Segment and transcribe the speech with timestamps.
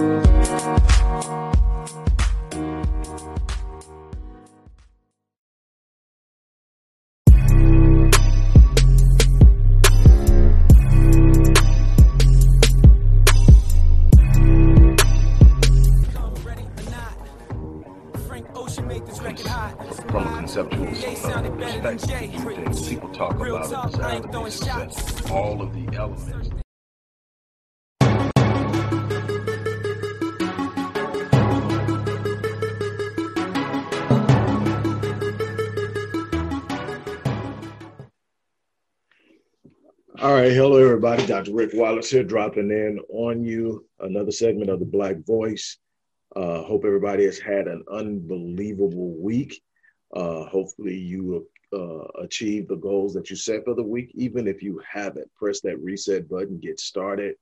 [0.00, 0.29] All
[41.02, 41.26] everybody.
[41.26, 41.54] Dr.
[41.54, 45.78] Rick Wallace here, dropping in on you another segment of the Black Voice.
[46.36, 49.62] Uh, hope everybody has had an unbelievable week.
[50.14, 54.10] Uh, hopefully, you uh, achieve the goals that you set for the week.
[54.14, 57.34] Even if you haven't, press that reset button, get started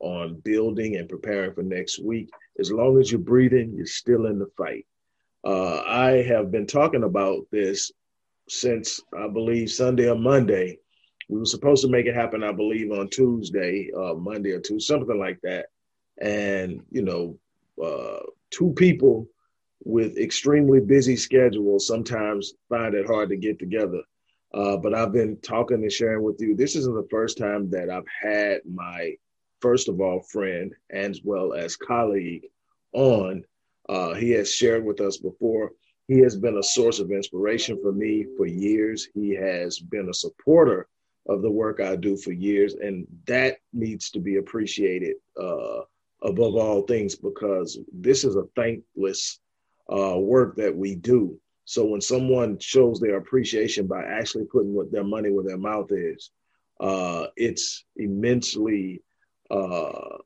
[0.00, 2.28] on building and preparing for next week.
[2.58, 4.84] As long as you're breathing, you're still in the fight.
[5.42, 7.90] Uh, I have been talking about this
[8.46, 10.80] since I believe Sunday or Monday
[11.28, 14.78] we were supposed to make it happen, I believe, on Tuesday, uh, Monday or two,
[14.78, 15.66] something like that.
[16.20, 17.38] And you know,
[17.82, 19.28] uh, two people
[19.84, 24.02] with extremely busy schedules sometimes find it hard to get together.
[24.54, 26.56] Uh, but I've been talking and sharing with you.
[26.56, 29.14] This isn't the first time that I've had my
[29.60, 32.46] first of all friend as well as colleague
[32.92, 33.44] on.
[33.88, 35.72] Uh, he has shared with us before.
[36.08, 39.08] He has been a source of inspiration for me for years.
[39.12, 40.88] He has been a supporter
[41.28, 45.80] of the work I do for years, and that needs to be appreciated uh,
[46.22, 49.40] above all things because this is a thankless
[49.92, 51.38] uh, work that we do.
[51.64, 55.90] So when someone shows their appreciation by actually putting what their money where their mouth
[55.90, 56.30] is,
[56.80, 59.02] uh, it's immensely
[59.50, 60.18] uh,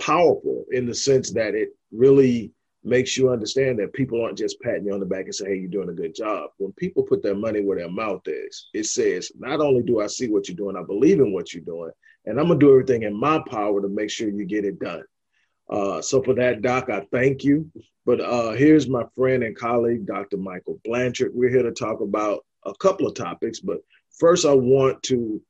[0.00, 4.86] powerful in the sense that it really makes you understand that people aren't just patting
[4.86, 6.50] you on the back and say, hey, you're doing a good job.
[6.56, 10.06] When people put their money where their mouth is, it says, not only do I
[10.06, 11.90] see what you're doing, I believe in what you're doing,
[12.24, 15.04] and I'm gonna do everything in my power to make sure you get it done.
[15.68, 17.70] Uh, so for that, Doc, I thank you.
[18.06, 20.36] But uh, here's my friend and colleague, Dr.
[20.36, 21.32] Michael Blanchard.
[21.34, 23.78] We're here to talk about a couple of topics, but
[24.18, 25.40] first I want to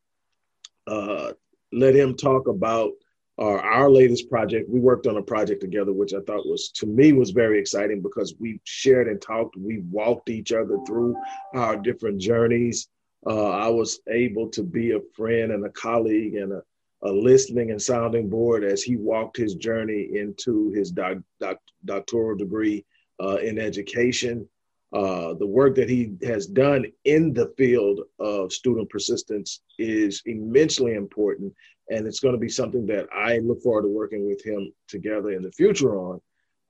[0.86, 1.32] uh,
[1.72, 2.92] let him talk about
[3.40, 6.86] uh, our latest project we worked on a project together which i thought was to
[6.86, 11.16] me was very exciting because we shared and talked we walked each other through
[11.54, 12.88] our different journeys.
[13.26, 16.62] Uh, i was able to be a friend and a colleague and a,
[17.02, 22.36] a listening and sounding board as he walked his journey into his doc, doc, doctoral
[22.36, 22.84] degree
[23.22, 24.46] uh, in education.
[24.92, 30.94] Uh, the work that he has done in the field of student persistence is immensely
[30.94, 31.52] important
[31.90, 35.30] and it's going to be something that I look forward to working with him together
[35.30, 36.20] in the future on.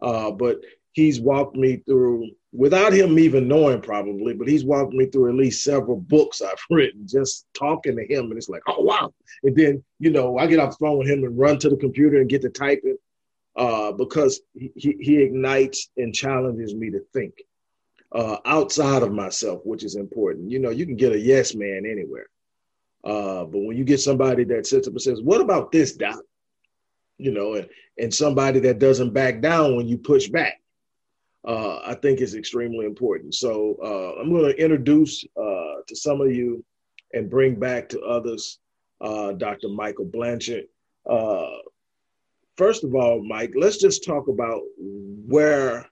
[0.00, 0.60] Uh, but
[0.92, 5.36] he's walked me through, without him even knowing probably, but he's walked me through at
[5.36, 8.26] least several books I've written, just talking to him.
[8.26, 9.12] And it's like, oh, wow.
[9.42, 11.76] And then, you know, I get off the phone with him and run to the
[11.76, 12.97] computer and get to typing
[13.56, 17.34] uh, because he, he ignites and challenges me to think
[18.12, 20.50] uh, outside of myself, which is important.
[20.50, 22.26] You know, you can get a yes man anywhere.
[23.04, 26.20] Uh, but when you get somebody that sits up and says, "What about this, doc?"
[27.18, 27.68] You know, and
[27.98, 30.60] and somebody that doesn't back down when you push back,
[31.46, 33.34] uh, I think is extremely important.
[33.34, 36.64] So uh, I'm going to introduce uh, to some of you
[37.12, 38.58] and bring back to others
[39.00, 39.68] uh, Dr.
[39.68, 40.64] Michael Blanchard.
[41.08, 41.48] Uh,
[42.56, 45.86] first of all, Mike, let's just talk about where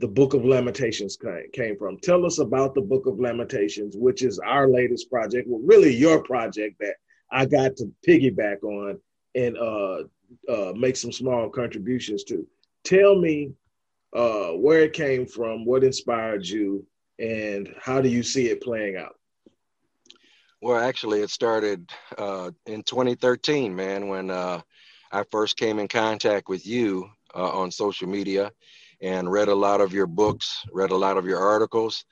[0.00, 1.18] the Book of Lamentations
[1.52, 1.98] came from.
[1.98, 5.46] Tell us about the Book of Lamentations, which is our latest project.
[5.46, 6.94] Well, really your project that
[7.30, 8.98] I got to piggyback on
[9.34, 10.04] and uh,
[10.48, 12.46] uh, make some small contributions to.
[12.82, 13.52] Tell me
[14.14, 16.86] uh, where it came from, what inspired you,
[17.18, 19.16] and how do you see it playing out?
[20.62, 24.62] Well, actually, it started uh, in 2013, man, when uh,
[25.12, 28.50] I first came in contact with you uh, on social media
[29.00, 32.04] and read a lot of your books, read a lot of your articles.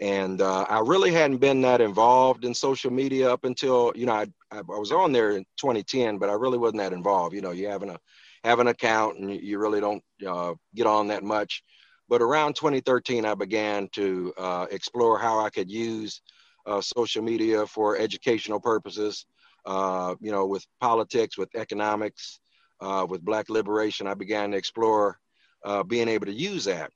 [0.00, 4.12] And uh, I really hadn't been that involved in social media up until, you know,
[4.12, 7.34] I, I was on there in 2010, but I really wasn't that involved.
[7.34, 7.98] You know, you having a
[8.44, 11.62] have an account and you really don't uh, get on that much.
[12.08, 16.20] But around 2013, I began to uh, explore how I could use
[16.66, 19.24] uh, social media for educational purposes.
[19.64, 22.40] Uh, you know, with politics, with economics,
[22.80, 25.18] uh, with Black liberation, I began to explore
[25.64, 26.90] uh, being able to use that.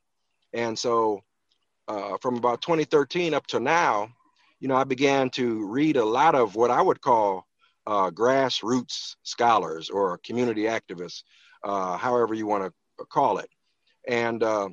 [0.52, 1.22] And so
[1.88, 4.08] uh, from about 2013 up to now,
[4.60, 7.46] you know, I began to read a lot of what I would call
[7.86, 11.22] uh, grassroots scholars or community activists
[11.64, 13.48] uh, however you want to call it.
[14.06, 14.68] And uh,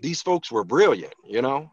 [0.00, 1.70] these folks were brilliant, you know.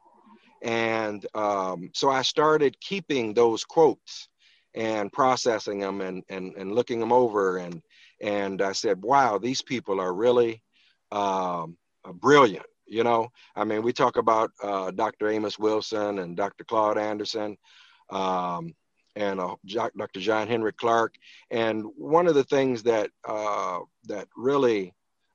[0.61, 4.29] And um, so I started keeping those quotes
[4.73, 7.57] and processing them and, and, and looking them over.
[7.57, 7.81] And,
[8.21, 10.63] and I said, wow, these people are really
[11.11, 11.77] um,
[12.15, 12.65] brilliant.
[12.87, 15.29] You know, I mean, we talk about uh, Dr.
[15.29, 16.63] Amos Wilson and Dr.
[16.63, 17.57] Claude Anderson.
[18.11, 18.75] Um,
[19.15, 20.19] and uh, Dr.
[20.19, 21.15] John Henrik Clarke.
[21.51, 24.93] And one of the things that uh, that really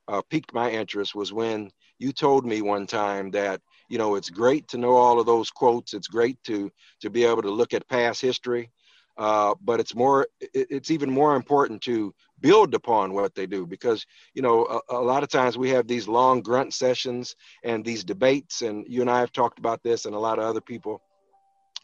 [0.08, 4.30] uh, piqued my interest was when you told me one time that you know it's
[4.30, 5.94] great to know all of those quotes.
[5.94, 6.70] It's great to
[7.00, 8.70] to be able to look at past history,
[9.16, 13.66] uh, but it's more it, it's even more important to build upon what they do
[13.66, 14.04] because
[14.34, 18.04] you know a, a, lot of times we have these long grunt sessions and these
[18.04, 21.00] debates and you and i have talked about this and a lot of other people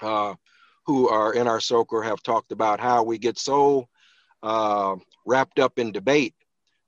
[0.02, 0.34] uh,
[0.86, 3.86] who are in our circle have talked about how we get so
[4.42, 4.94] uh,
[5.26, 6.34] wrapped up in debate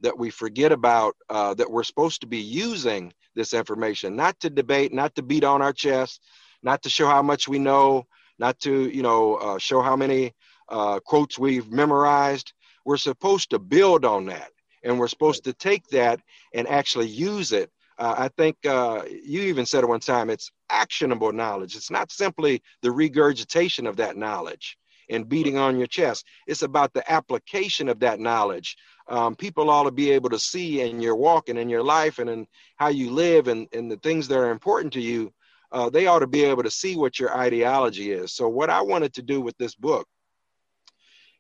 [0.01, 4.51] that we forget about uh, that we're supposed to be using this information, not to
[4.51, 6.23] debate, not to beat on our chest,
[6.63, 8.05] not to show how much we know,
[8.39, 10.33] not to you know uh, show how many
[10.69, 12.53] uh, quotes we've memorized.
[12.89, 14.51] We're supposed to build on that,
[14.83, 16.21] and we're supposed to take that
[16.55, 20.51] and actually use it uh, I think uh, you even said it one time, it's
[20.71, 21.75] actionable knowledge.
[21.75, 24.79] It's not simply the regurgitation of that knowledge
[25.11, 26.25] and beating on your chest.
[26.47, 28.77] It's about the application of that knowledge.
[29.09, 32.19] Um, people ought to be able to see in your walk and in your life
[32.19, 32.47] and in
[32.77, 35.33] how you live and, and the things that are important to you.
[35.73, 38.33] Uh, they ought to be able to see what your ideology is.
[38.33, 40.07] So, what I wanted to do with this book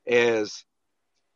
[0.06, 0.64] is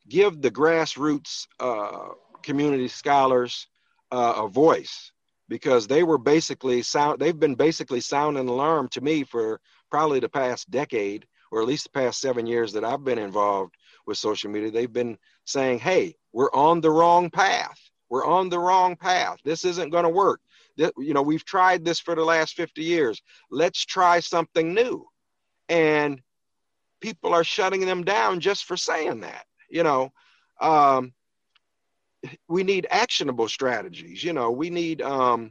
[0.08, 2.08] give the grassroots uh,
[2.42, 3.68] community scholars
[4.10, 5.12] uh, a voice
[5.48, 9.60] because they were basically sound they've been basically sounding alarm to me for
[9.90, 13.74] probably the past decade or at least the past seven years that i've been involved
[14.06, 14.70] with social media.
[14.70, 17.78] They've been saying hey we're on the wrong path.
[18.08, 19.38] We're on the wrong path.
[19.44, 20.40] This isn't going to work
[20.76, 23.20] you know we've tried this for the last 50 years.
[23.50, 25.06] Let's try something new.
[25.68, 26.20] And
[27.00, 30.12] people are shutting them down just for saying that you know
[30.60, 31.12] um,
[32.48, 34.22] we need actionable strategies.
[34.22, 35.50] You know, we need, um,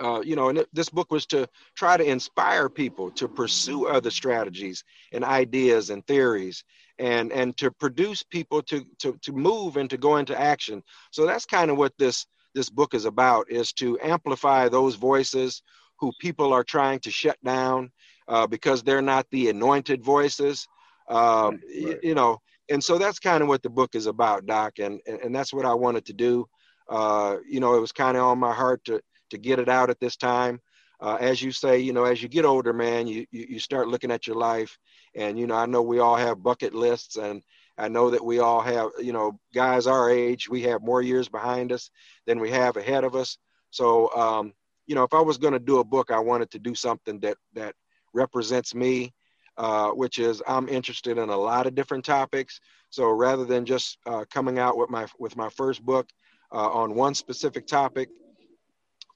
[0.00, 4.10] uh, you know, and this book was to try to inspire people to pursue other
[4.10, 6.64] strategies and ideas and theories,
[6.98, 10.82] and and to produce people to to to move and to go into action.
[11.10, 15.62] So that's kind of what this this book is about: is to amplify those voices
[15.98, 17.90] who people are trying to shut down
[18.28, 20.66] uh, because they're not the anointed voices.
[21.08, 21.98] Um, right, right.
[22.04, 25.34] You know, and so that's kind of what the book is about, Doc, and and
[25.34, 26.46] that's what I wanted to do.
[26.88, 29.00] Uh, you know, it was kind of on my heart to
[29.30, 30.60] to get it out at this time.
[31.00, 33.88] Uh, as you say, you know, as you get older, man, you, you you start
[33.88, 34.78] looking at your life,
[35.14, 37.42] and you know, I know we all have bucket lists, and
[37.78, 41.28] I know that we all have, you know, guys our age, we have more years
[41.28, 41.90] behind us
[42.26, 43.38] than we have ahead of us.
[43.70, 44.52] So, um,
[44.86, 47.20] you know, if I was going to do a book, I wanted to do something
[47.20, 47.74] that that
[48.12, 49.12] represents me
[49.58, 52.60] uh, which is I'm interested in a lot of different topics.
[52.90, 56.08] So rather than just uh, coming out with my with my first book
[56.52, 58.08] uh, on one specific topic,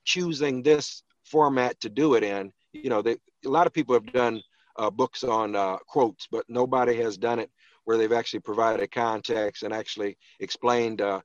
[0.04, 3.16] choosing this format to do it in, you know, they,
[3.46, 4.42] a lot of people have done
[4.76, 7.50] uh, books on uh, quotes, but nobody has done it
[7.84, 11.20] where they've actually provided context and actually explained uh,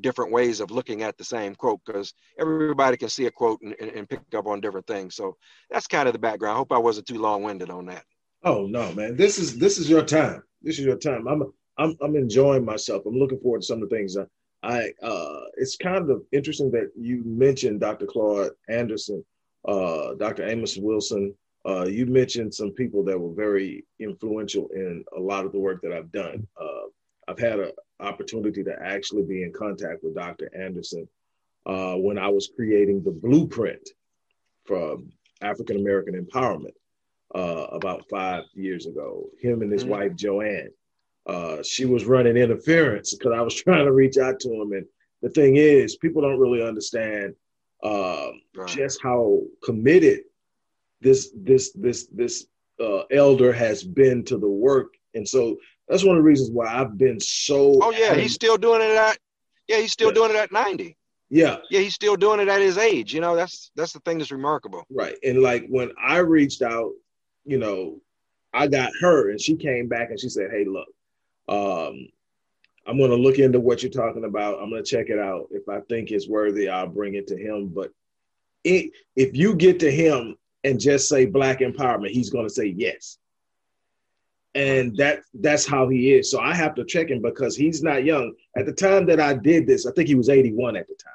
[0.00, 3.74] different ways of looking at the same quote because everybody can see a quote and,
[3.80, 5.14] and, pick up on different things.
[5.14, 5.36] So
[5.70, 6.54] that's kind of the background.
[6.54, 8.04] I hope I wasn't too long winded on that.
[8.44, 9.16] Oh no, man!
[9.16, 10.42] This is this is your time.
[10.62, 11.26] This is your time.
[11.26, 13.04] I'm I'm I'm enjoying myself.
[13.06, 14.16] I'm looking forward to some of the things.
[14.16, 14.26] I,
[14.62, 18.06] I uh, it's kind of interesting that you mentioned Dr.
[18.06, 19.24] Claude Anderson,
[19.66, 20.46] uh, Dr.
[20.48, 21.34] Amos Wilson.
[21.66, 25.82] Uh, you mentioned some people that were very influential in a lot of the work
[25.82, 26.46] that I've done.
[26.60, 26.86] Uh,
[27.26, 30.48] I've had an opportunity to actually be in contact with Dr.
[30.56, 31.08] Anderson
[31.66, 33.86] uh, when I was creating the blueprint
[34.64, 34.98] for
[35.42, 36.74] African American empowerment
[37.34, 39.28] uh, about five years ago.
[39.40, 39.92] Him and his mm-hmm.
[39.92, 40.70] wife Joanne.
[41.26, 44.72] Uh, she was running interference because I was trying to reach out to him.
[44.72, 44.86] And
[45.22, 47.34] the thing is, people don't really understand
[47.82, 48.68] uh, right.
[48.68, 50.20] just how committed
[51.00, 52.46] this this this this
[52.80, 54.94] uh, elder has been to the work.
[55.14, 55.58] And so
[55.88, 57.78] that's one of the reasons why I've been so.
[57.82, 59.18] Oh yeah, he's still doing it at.
[59.68, 60.14] Yeah, he's still yeah.
[60.14, 60.96] doing it at ninety.
[61.30, 61.58] Yeah.
[61.70, 63.12] Yeah, he's still doing it at his age.
[63.12, 64.84] You know, that's that's the thing that's remarkable.
[64.90, 65.14] Right.
[65.22, 66.92] And like when I reached out
[67.48, 68.00] you know,
[68.54, 70.88] I got her and she came back and she said, Hey, look,
[71.48, 72.08] um,
[72.86, 74.60] I'm going to look into what you're talking about.
[74.62, 75.48] I'm going to check it out.
[75.50, 77.68] If I think it's worthy, I'll bring it to him.
[77.68, 77.92] But
[78.64, 82.66] it, if you get to him and just say black empowerment, he's going to say
[82.66, 83.18] yes.
[84.54, 86.30] and that that's how he is.
[86.30, 88.34] So I have to check him because he's not young.
[88.56, 91.12] At the time that I did this, I think he was 81 at the time.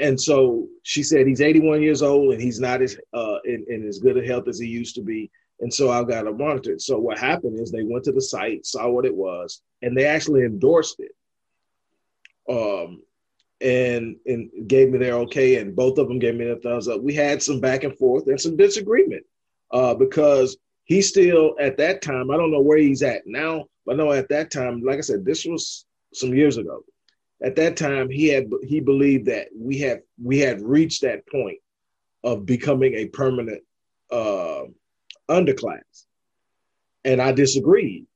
[0.00, 3.86] And so she said he's 81 years old and he's not as uh, in, in
[3.86, 5.30] as good a health as he used to be.
[5.60, 6.80] And so I've got to monitor it.
[6.80, 10.06] So what happened is they went to the site, saw what it was, and they
[10.06, 11.12] actually endorsed it.
[12.48, 13.02] Um,
[13.60, 17.02] and and gave me their okay, and both of them gave me a thumbs up.
[17.02, 19.24] We had some back and forth and some disagreement
[19.70, 22.30] uh, because he still at that time.
[22.30, 25.26] I don't know where he's at now, but no, at that time, like I said,
[25.26, 26.82] this was some years ago.
[27.42, 31.58] At that time, he had he believed that we had we had reached that point
[32.22, 33.62] of becoming a permanent
[34.10, 34.64] uh,
[35.28, 36.06] underclass,
[37.04, 38.06] and I disagreed.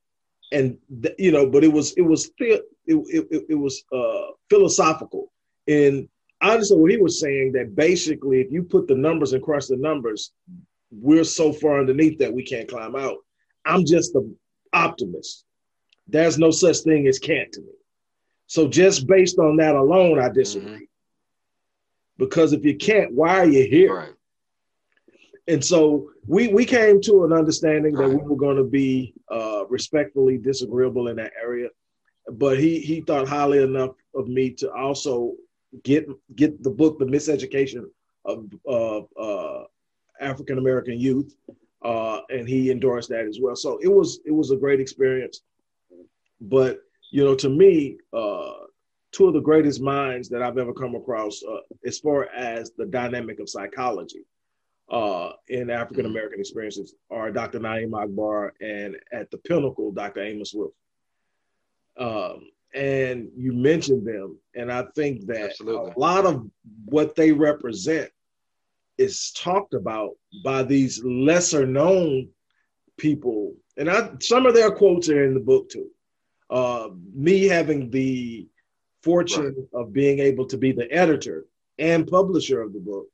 [0.51, 5.31] And th- you know, but it was it was it, it, it was uh, philosophical
[5.67, 6.07] and
[6.41, 9.77] honestly, what he was saying that basically, if you put the numbers and cross the
[9.77, 10.31] numbers,
[10.91, 13.17] we're so far underneath that we can't climb out.
[13.65, 14.33] I'm just the
[14.73, 15.43] optimist.
[16.07, 17.73] There's no such thing as can't to me.
[18.47, 20.71] So just based on that alone, I disagree.
[20.71, 20.83] Mm-hmm.
[22.17, 23.95] Because if you can't, why are you here?
[23.95, 24.13] Right.
[25.47, 28.09] And so we we came to an understanding right.
[28.09, 31.69] that we were going to be uh, respectfully disagreeable in that area.
[32.31, 35.33] But he he thought highly enough of me to also
[35.83, 37.85] get get the book, The Miseducation
[38.23, 39.65] of uh, uh,
[40.19, 41.35] African American Youth,
[41.83, 43.55] uh, and he endorsed that as well.
[43.55, 45.41] So it was it was a great experience.
[46.41, 46.79] But
[47.11, 48.51] you know, to me, uh,
[49.11, 52.85] two of the greatest minds that I've ever come across, uh, as far as the
[52.85, 54.25] dynamic of psychology
[54.89, 57.59] uh, in African American experiences, are Dr.
[57.59, 60.21] Na'im Akbar and at the pinnacle, Dr.
[60.21, 60.75] Amos Wilson.
[61.97, 64.37] Um, and you mentioned them.
[64.53, 65.93] And I think that Absolutely.
[65.95, 66.45] a lot of
[66.83, 68.11] what they represent
[68.97, 70.11] is talked about
[70.43, 72.29] by these lesser known
[72.97, 73.53] people.
[73.77, 75.87] And I, some of their quotes are in the book too.
[76.49, 78.47] Uh, me having the
[79.01, 79.81] fortune right.
[79.81, 81.45] of being able to be the editor
[81.79, 83.07] and publisher of the book,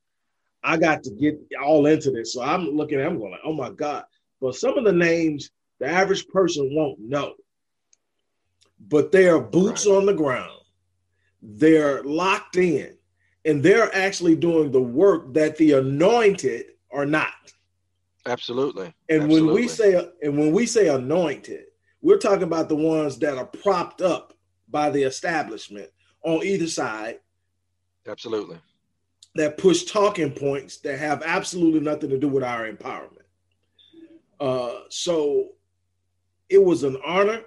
[0.62, 2.34] I got to get all into this.
[2.34, 4.04] So I'm looking I'm going like, oh my God.
[4.40, 7.34] But some of the names the average person won't know
[8.88, 9.96] but they are boots right.
[9.96, 10.60] on the ground.
[11.40, 12.96] They're locked in,
[13.44, 17.32] and they're actually doing the work that the anointed are not.
[18.26, 18.94] Absolutely.
[19.08, 19.42] And Absolutely.
[19.42, 21.64] when we say and when we say anointed,
[22.02, 24.34] we're talking about the ones that are propped up
[24.68, 25.88] by the establishment
[26.22, 27.20] on either side.
[28.06, 28.58] Absolutely.
[29.36, 33.18] That push talking points that have absolutely nothing to do with our empowerment.
[34.40, 35.50] Uh, so
[36.50, 37.42] it was an honor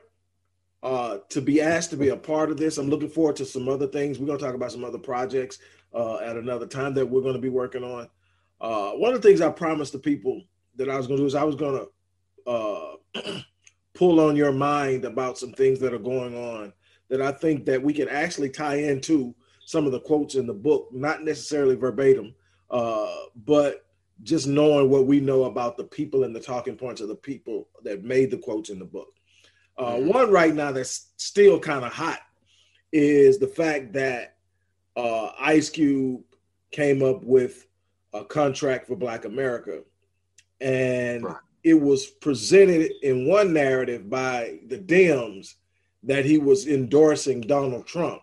[0.82, 2.78] uh, to be asked to be a part of this.
[2.78, 4.18] I'm looking forward to some other things.
[4.18, 5.60] We're going to talk about some other projects
[5.94, 8.08] uh, at another time that we're going to be working on.
[8.62, 10.42] Uh, one of the things I promised the people
[10.78, 11.86] that I was going to do is I was going
[12.46, 12.96] to uh,
[13.96, 16.74] pull on your mind about some things that are going on
[17.10, 19.34] that I think that we can actually tie into
[19.66, 22.36] some of the quotes in the book, not necessarily verbatim,
[22.70, 23.86] uh, but
[24.24, 27.68] just knowing what we know about the people and the talking points of the people
[27.84, 29.14] that made the quotes in the book.
[29.78, 32.20] Uh, one right now that's still kind of hot
[32.94, 34.38] is the fact that
[34.96, 36.22] uh, Ice Cube
[36.72, 37.68] came up with
[38.14, 39.82] a contract for Black America,
[40.62, 41.36] and right.
[41.66, 45.56] It was presented in one narrative by the Dems
[46.04, 48.22] that he was endorsing Donald Trump,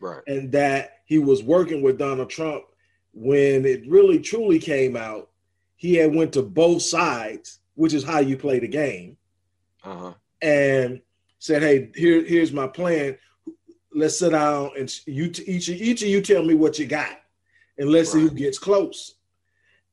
[0.00, 2.64] right, and that he was working with Donald Trump.
[3.12, 5.28] When it really truly came out,
[5.76, 9.16] he had went to both sides, which is how you play the game.
[9.84, 11.00] Uh-huh and
[11.38, 13.16] said, "Hey, here, here's my plan.
[13.92, 17.20] Let's sit down and you each each of you tell me what you got,
[17.78, 18.22] and let's right.
[18.22, 19.14] see who gets close."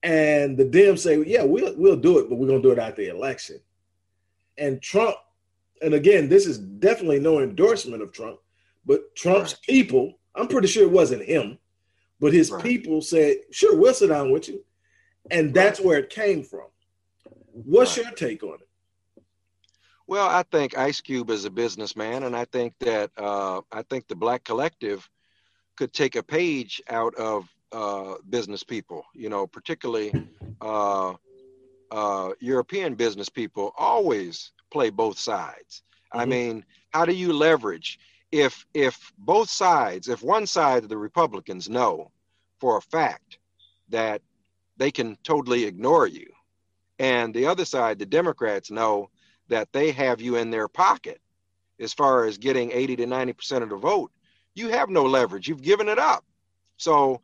[0.05, 3.01] And the Dems say, "Yeah, we'll we'll do it, but we're gonna do it after
[3.01, 3.59] the election."
[4.55, 5.15] And Trump,
[5.81, 8.39] and again, this is definitely no endorsement of Trump,
[8.85, 9.61] but Trump's right.
[9.63, 11.57] people, I'm pretty sure it wasn't him,
[12.19, 12.63] but his right.
[12.63, 14.63] people said, "Sure, we'll sit down with you,"
[15.31, 16.67] and that's where it came from.
[17.51, 19.23] What's your take on it?
[20.05, 24.07] Well, I think Ice Cube is a businessman, and I think that uh, I think
[24.07, 25.09] the Black Collective
[25.77, 29.05] could take a page out of uh, business people.
[29.13, 30.13] You know, particularly
[30.61, 31.13] uh,
[31.91, 35.83] uh European business people always play both sides.
[36.13, 36.19] Mm-hmm.
[36.19, 37.99] I mean, how do you leverage
[38.31, 42.11] if if both sides, if one side, of the Republicans know
[42.59, 43.39] for a fact
[43.89, 44.21] that
[44.77, 46.27] they can totally ignore you,
[46.99, 49.09] and the other side, the Democrats, know
[49.47, 51.21] that they have you in their pocket
[51.79, 54.11] as far as getting 80 to 90% of the vote,
[54.53, 55.47] you have no leverage.
[55.47, 56.23] You've given it up.
[56.77, 57.21] So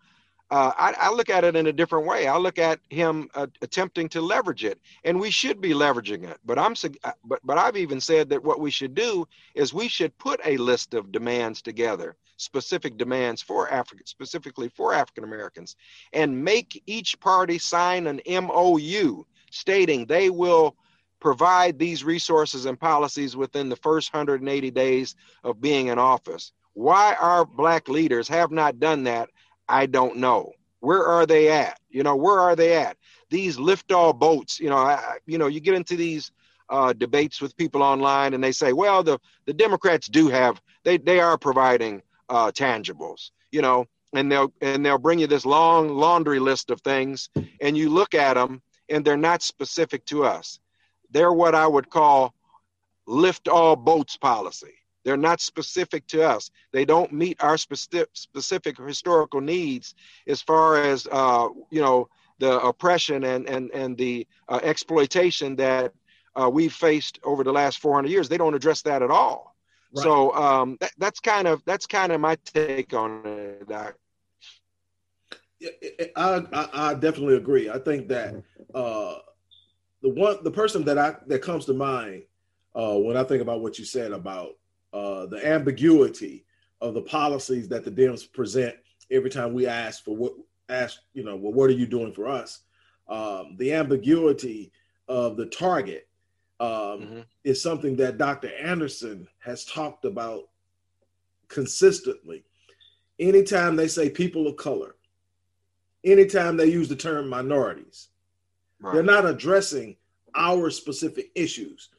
[0.51, 2.27] uh, I, I, look at it in a different way.
[2.27, 6.39] I look at him uh, attempting to leverage it, and we should be leveraging it.
[6.45, 6.73] But I'm
[7.05, 10.41] uh, but but I've even said that what we should do is we should put
[10.43, 15.77] a list of demands together, specific demands for Africa, specifically for African Americans,
[16.11, 20.75] and make each party sign an MOU stating they will
[21.21, 25.15] provide these resources and policies within the first 180 days
[25.45, 26.51] of being in office.
[26.73, 29.29] Why our black leaders have not done that
[29.71, 30.51] I don't know.
[30.81, 31.79] Where are they at?
[31.89, 32.97] You know, where are they at?
[33.29, 36.31] These lift all boats, you know, I, you know, you get into these
[36.69, 40.97] uh, debates with people online and they say, well, the, the Democrats do have, they,
[40.97, 45.89] they are providing uh, tangibles, you know, and they'll, and they'll bring you this long
[45.89, 47.29] laundry list of things
[47.61, 50.59] and you look at them and they're not specific to us.
[51.11, 52.33] They're what I would call
[53.07, 54.73] lift all boats policy.
[55.03, 56.51] They're not specific to us.
[56.71, 59.95] They don't meet our specific, specific historical needs
[60.27, 62.07] as far as, uh, you know,
[62.39, 65.93] the oppression and, and, and the uh, exploitation that
[66.39, 68.29] uh, we've faced over the last 400 years.
[68.29, 69.55] They don't address that at all.
[69.93, 70.03] Right.
[70.03, 73.95] So um, that, that's kind of that's kind of my take on it, Doc.
[76.15, 77.69] I, I, I definitely agree.
[77.69, 78.35] I think that
[78.73, 79.15] uh,
[80.01, 82.23] the one the person that I that comes to mind
[82.73, 84.53] uh, when I think about what you said about
[84.93, 86.45] uh, the ambiguity
[86.81, 88.75] of the policies that the Dems present
[89.11, 90.33] every time we ask for what
[90.69, 92.61] ask you know well what are you doing for us
[93.09, 94.71] um, the ambiguity
[95.07, 96.07] of the target
[96.59, 97.19] um, mm-hmm.
[97.43, 100.43] is something that dr anderson has talked about
[101.49, 102.43] consistently
[103.19, 104.95] anytime they say people of color
[106.05, 108.09] anytime they use the term minorities
[108.79, 108.93] right.
[108.93, 109.95] they're not addressing
[110.35, 111.89] our specific issues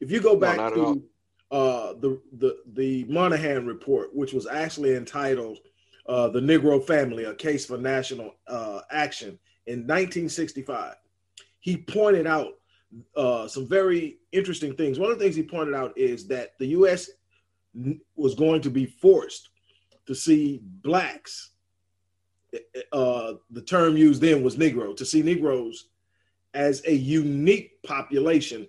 [0.00, 1.04] if you go back no, to
[1.52, 5.58] uh, the the the Moynihan report, which was actually entitled
[6.06, 10.94] uh, "The Negro Family: A Case for National uh, Action" in 1965.
[11.60, 12.54] He pointed out
[13.14, 14.98] uh, some very interesting things.
[14.98, 17.10] One of the things he pointed out is that the U.S.
[18.16, 19.50] was going to be forced
[20.06, 21.50] to see blacks.
[22.92, 25.88] Uh, the term used then was Negro to see Negroes
[26.54, 28.68] as a unique population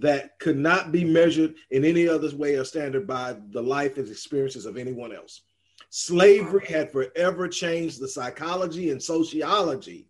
[0.00, 4.08] that could not be measured in any other way or standard by the life and
[4.08, 5.42] experiences of anyone else.
[5.90, 10.08] Slavery had forever changed the psychology and sociology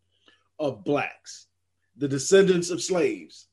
[0.58, 1.46] of Blacks,
[1.96, 3.48] the descendants of slaves,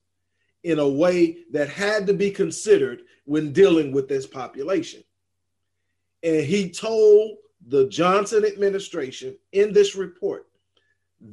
[0.64, 5.04] in a way that had to be considered when dealing with this population.
[6.24, 10.48] And he told the Johnson administration in this report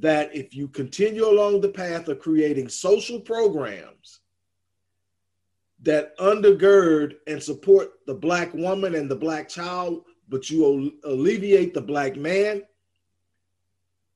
[0.00, 4.20] that if you continue along the path of creating social programs
[5.82, 11.80] that undergird and support the black woman and the black child, but you alleviate the
[11.80, 12.62] black man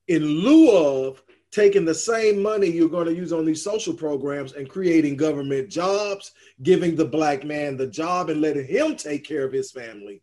[0.07, 4.53] in lieu of taking the same money you're going to use on these social programs
[4.53, 6.31] and creating government jobs,
[6.63, 10.21] giving the black man the job and letting him take care of his family,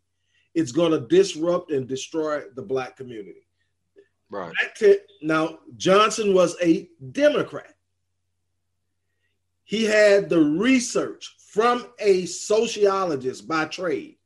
[0.54, 3.46] it's going to disrupt and destroy the black community.
[4.28, 4.52] Right.
[5.22, 7.74] Now, Johnson was a Democrat
[9.70, 14.16] he had the research from a sociologist by trade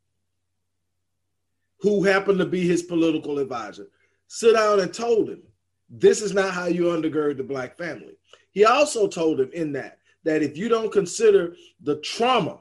[1.81, 3.89] who happened to be his political advisor
[4.27, 5.43] sit down and told him
[5.91, 8.17] this is not how you undergird the black family.
[8.53, 12.61] He also told him in that that if you don't consider the trauma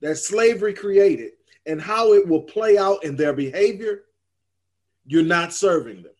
[0.00, 1.32] that slavery created
[1.66, 4.04] and how it will play out in their behavior
[5.04, 6.12] you're not serving them.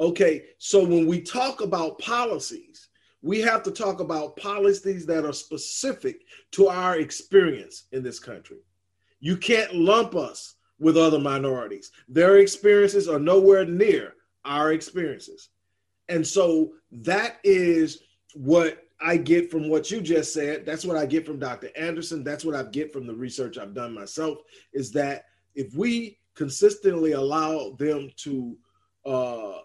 [0.00, 2.88] Okay so when we talk about policies
[3.22, 8.58] we have to talk about policies that are specific to our experience in this country.
[9.20, 11.90] You can't lump us with other minorities.
[12.08, 15.48] Their experiences are nowhere near our experiences.
[16.08, 18.02] And so that is
[18.34, 20.64] what I get from what you just said.
[20.64, 21.70] That's what I get from Dr.
[21.76, 22.24] Anderson.
[22.24, 24.38] That's what I get from the research I've done myself
[24.72, 25.24] is that
[25.54, 28.56] if we consistently allow them to
[29.04, 29.58] uh,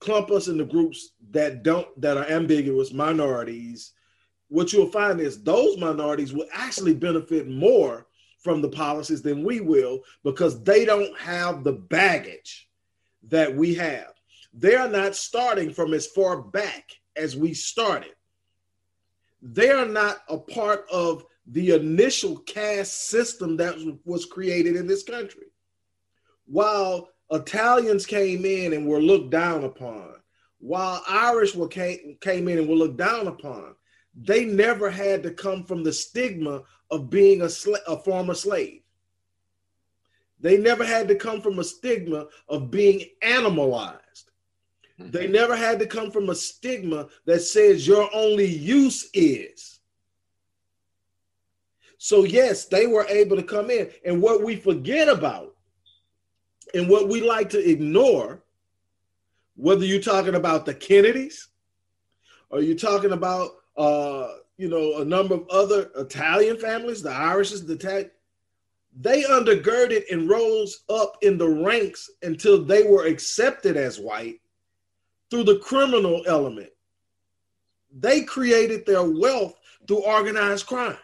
[0.00, 3.92] clump us into groups that don't that are ambiguous minorities
[4.48, 8.06] what you'll find is those minorities will actually benefit more
[8.38, 12.68] from the policies than we will because they don't have the baggage
[13.24, 14.14] that we have.
[14.54, 18.14] They're not starting from as far back as we started.
[19.42, 25.02] They are not a part of the initial caste system that was created in this
[25.02, 25.46] country.
[26.46, 30.14] While Italians came in and were looked down upon,
[30.58, 33.74] while Irish were came, came in and were looked down upon.
[34.20, 38.82] They never had to come from the stigma of being a, sl- a former slave.
[40.40, 44.30] They never had to come from a stigma of being animalized.
[44.98, 45.10] Mm-hmm.
[45.10, 49.80] They never had to come from a stigma that says your only use is.
[51.98, 53.90] So, yes, they were able to come in.
[54.04, 55.56] And what we forget about
[56.74, 58.42] and what we like to ignore,
[59.56, 61.48] whether you're talking about the Kennedys
[62.50, 67.66] or you're talking about, uh, you know, a number of other Italian families, the Irishes,
[67.66, 68.10] the Italian,
[69.00, 74.40] they undergirded and rose up in the ranks until they were accepted as white
[75.30, 76.70] through the criminal element.
[77.96, 79.54] They created their wealth
[79.86, 80.96] through organized crime.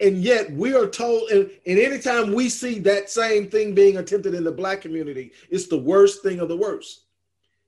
[0.00, 4.34] And yet we are told, and, and anytime we see that same thing being attempted
[4.34, 7.04] in the black community, it's the worst thing of the worst.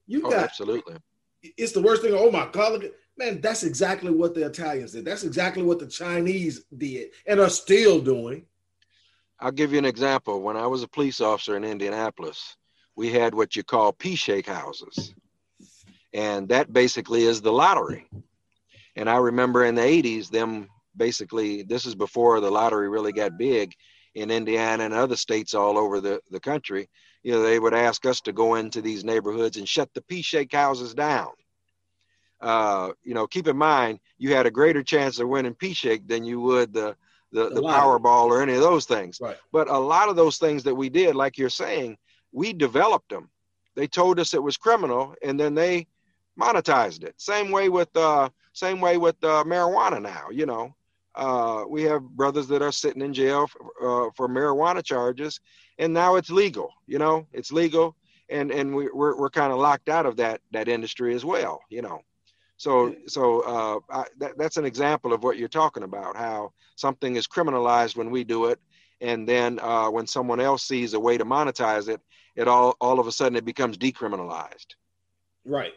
[0.06, 0.96] You oh, got absolutely.
[1.42, 2.14] It's the worst thing.
[2.14, 5.04] Oh my God, man, that's exactly what the Italians did.
[5.04, 8.44] That's exactly what the Chinese did and are still doing.
[9.38, 10.42] I'll give you an example.
[10.42, 12.56] When I was a police officer in Indianapolis,
[12.96, 15.14] we had what you call pea shake houses.
[16.12, 18.08] And that basically is the lottery.
[18.96, 23.38] And I remember in the 80s, them basically, this is before the lottery really got
[23.38, 23.74] big
[24.14, 26.88] in Indiana and other states all over the, the country.
[27.22, 30.22] You know, they would ask us to go into these neighborhoods and shut the pea
[30.22, 31.30] shake houses down.
[32.40, 36.06] Uh, you know, keep in mind, you had a greater chance of winning pea shake
[36.06, 36.96] than you would the,
[37.32, 39.18] the, the Powerball or any of those things.
[39.20, 39.36] Right.
[39.52, 41.96] But a lot of those things that we did, like you're saying,
[42.32, 43.30] we developed them.
[43.74, 45.86] They told us it was criminal, and then they
[46.38, 47.14] monetized it.
[47.18, 50.28] Same way with uh, same way with uh, marijuana now.
[50.30, 50.74] You know,
[51.16, 55.40] uh, we have brothers that are sitting in jail for, uh, for marijuana charges,
[55.78, 56.70] and now it's legal.
[56.86, 57.96] You know, it's legal,
[58.28, 61.60] and and we, we're we're kind of locked out of that that industry as well.
[61.70, 62.00] You know,
[62.56, 66.16] so so uh, I, that, that's an example of what you're talking about.
[66.16, 68.60] How something is criminalized when we do it,
[69.00, 72.00] and then uh, when someone else sees a way to monetize it,
[72.34, 74.74] it all all of a sudden it becomes decriminalized.
[75.44, 75.74] Right.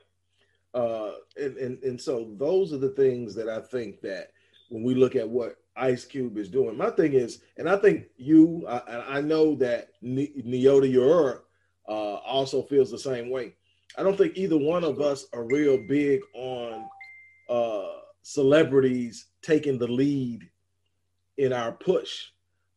[0.73, 4.31] Uh, and, and and so those are the things that I think that
[4.69, 6.77] when we look at what Ice Cube is doing.
[6.77, 11.43] My thing is, and I think you, I, I know that Neota Yor
[11.87, 13.55] uh, also feels the same way.
[13.97, 16.87] I don't think either one of us are real big on
[17.49, 20.49] uh, celebrities taking the lead
[21.37, 22.27] in our push.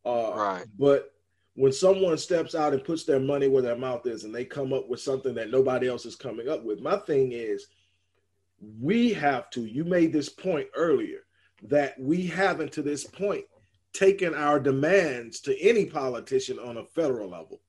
[0.05, 0.65] Uh, right.
[0.79, 1.11] But
[1.55, 4.73] when someone steps out and puts their money where their mouth is and they come
[4.73, 7.67] up with something that nobody else is coming up with, my thing is
[8.81, 11.19] we have to, you made this point earlier,
[11.63, 13.45] that we haven't to this point
[13.93, 17.61] taken our demands to any politician on a federal level.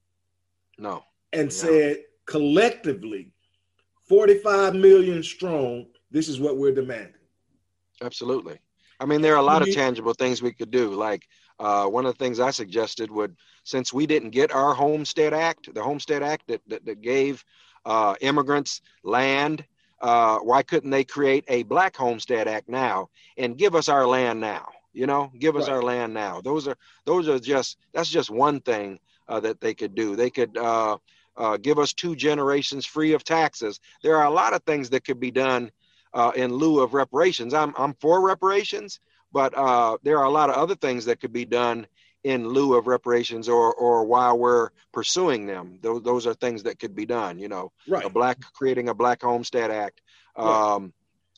[0.79, 1.05] No.
[1.33, 3.33] And said collectively,
[4.09, 7.15] 45 million strong, this is what we're demanding.
[8.03, 8.59] Absolutely.
[9.01, 10.91] I mean, there are a lot of tangible things we could do.
[10.91, 11.27] Like
[11.59, 15.73] uh, one of the things I suggested would, since we didn't get our Homestead Act,
[15.75, 17.45] the Homestead Act that, that, that gave
[17.85, 19.65] uh, immigrants land,
[20.05, 24.39] uh, why couldn't they create a Black Homestead Act now and give us our land
[24.39, 24.69] now?
[24.93, 25.77] You know, give us right.
[25.77, 26.43] our land now.
[26.43, 30.15] Those are those are just that's just one thing uh, that they could do.
[30.15, 30.99] They could uh,
[31.39, 33.81] uh, give us two generations free of taxes.
[34.03, 35.73] There are a lot of things that could be done
[36.13, 37.55] uh, in lieu of reparations.
[37.55, 39.01] I'm, I'm for reparations,
[39.33, 41.87] but uh, there are a lot of other things that could be done
[42.25, 45.79] in lieu of reparations or, or while we're pursuing them.
[45.83, 48.05] Those, those are things that could be done, you know, right.
[48.05, 50.01] a black creating a black homestead act,
[50.37, 50.93] um,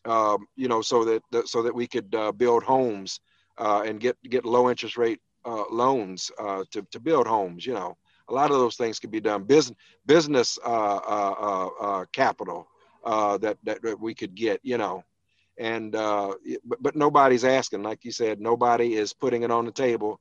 [0.06, 0.32] right.
[0.32, 3.20] um, you know, so that, that, so that we could uh, build homes
[3.58, 6.30] uh, and get, get low interest rate uh, loans
[6.70, 7.96] to, to build homes, you know
[8.28, 9.44] a lot of those things could be done.
[9.44, 12.66] Business business uh, uh, uh, uh capital
[13.04, 15.04] uh, that, that, that we could get, you know,
[15.58, 17.82] and uh, but, but nobody's asking.
[17.82, 20.20] Like you said, nobody is putting it on the table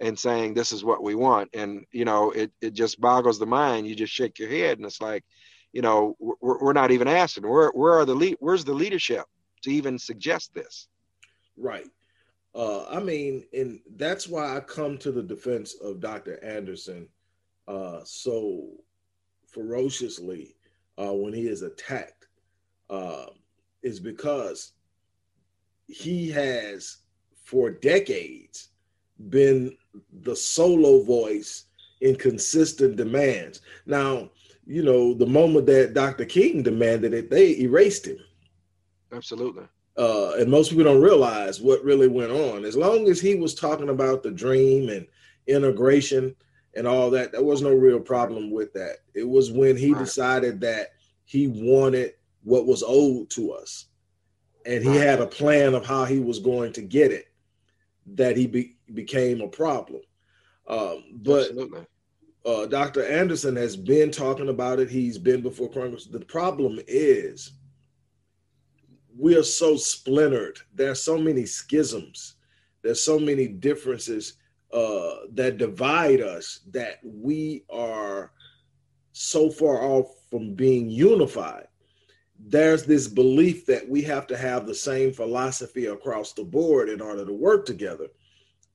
[0.00, 1.50] and saying this is what we want.
[1.54, 3.86] And you know, it it just boggles the mind.
[3.86, 5.24] You just shake your head, and it's like,
[5.72, 7.48] you know, we're, we're not even asking.
[7.48, 8.36] Where where are the lead?
[8.40, 9.24] Where's the leadership
[9.62, 10.88] to even suggest this?
[11.56, 11.86] Right.
[12.54, 16.42] Uh, I mean, and that's why I come to the defense of Dr.
[16.44, 17.08] Anderson
[17.66, 18.68] uh, so
[19.48, 20.54] ferociously
[20.96, 22.28] uh, when he is attacked
[22.90, 23.26] uh,
[23.82, 24.72] is because
[25.88, 26.98] he has
[27.44, 28.68] for decades
[29.30, 29.76] been
[30.22, 31.64] the solo voice
[32.00, 33.60] in consistent demands.
[33.86, 34.30] Now,
[34.66, 36.24] you know, the moment that Dr.
[36.24, 38.18] King demanded it, they erased him.
[39.12, 39.64] Absolutely.
[39.96, 42.64] Uh, and most people don't realize what really went on.
[42.64, 45.06] As long as he was talking about the dream and
[45.46, 46.34] integration,
[46.76, 47.32] and all that.
[47.32, 48.98] There was no real problem with that.
[49.14, 50.04] It was when he right.
[50.04, 50.92] decided that
[51.24, 53.86] he wanted what was owed to us,
[54.66, 55.00] and he right.
[55.00, 57.26] had a plan of how he was going to get it.
[58.06, 60.00] That he be became a problem.
[60.66, 61.50] Um, but
[62.44, 63.06] uh, Dr.
[63.06, 64.90] Anderson has been talking about it.
[64.90, 66.06] He's been before Congress.
[66.06, 67.52] The problem is
[69.16, 70.58] we are so splintered.
[70.74, 72.34] There are so many schisms.
[72.82, 74.34] There's so many differences
[74.72, 78.32] uh, that divide us that we are
[79.12, 81.68] so far off from being unified.
[82.38, 87.00] There's this belief that we have to have the same philosophy across the board in
[87.00, 88.08] order to work together.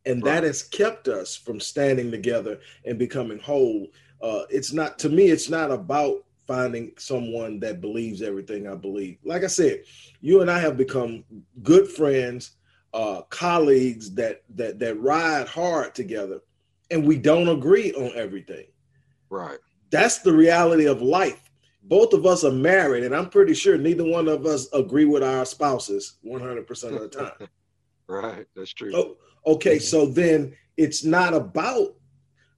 [0.06, 0.36] And right.
[0.36, 3.88] that has kept us from standing together and becoming whole.
[4.22, 9.20] Uh, it's not, to me, it's not about finding someone that believes everything I believe.
[9.24, 9.84] Like I said,
[10.20, 11.24] you and I have become
[11.62, 12.54] good friends,
[12.92, 16.42] uh, colleagues that that that ride hard together,
[16.90, 18.66] and we don't agree on everything.
[19.30, 19.60] Right.
[19.92, 21.52] That's the reality of life.
[21.84, 25.24] Both of us are married, and I'm pretty sure neither one of us agree with
[25.24, 27.48] our spouses 100% of the time.
[28.08, 28.46] right.
[28.56, 28.92] That's true.
[28.96, 29.80] Oh, okay.
[29.80, 31.96] So then it's not about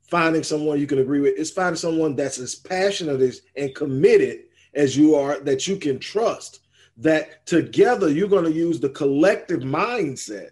[0.09, 1.37] finding someone you can agree with.
[1.37, 4.41] It's finding someone that's as passionate as, and committed
[4.73, 6.59] as you are that you can trust.
[6.97, 10.49] That together you're going to use the collective mindset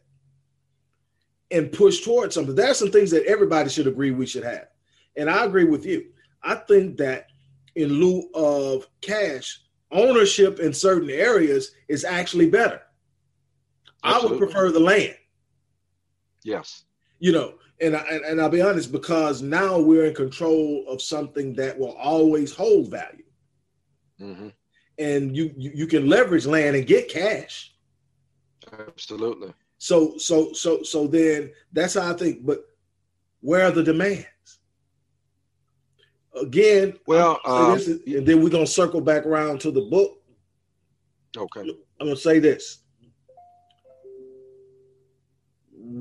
[1.51, 2.55] and push towards something.
[2.55, 4.67] There are some things that everybody should agree we should have.
[5.15, 6.07] And I agree with you.
[6.41, 7.27] I think that
[7.75, 9.61] in lieu of cash,
[9.91, 12.81] ownership in certain areas is actually better.
[14.03, 14.29] Absolutely.
[14.29, 15.15] I would prefer the land.
[16.49, 16.83] Yes.
[17.19, 21.53] You know, and, I, and I'll be honest, because now we're in control of something
[21.55, 23.23] that will always hold value.
[24.19, 24.47] Mm-hmm.
[24.97, 27.73] And you, you you can leverage land and get cash.
[28.73, 29.53] Absolutely.
[29.77, 32.45] So so so so then that's how I think.
[32.45, 32.65] But
[33.39, 34.27] where are the demands?
[36.41, 40.21] again, well, um, is, and then we're gonna circle back around to the book.
[41.37, 41.61] Okay.
[41.61, 42.78] I'm gonna say this.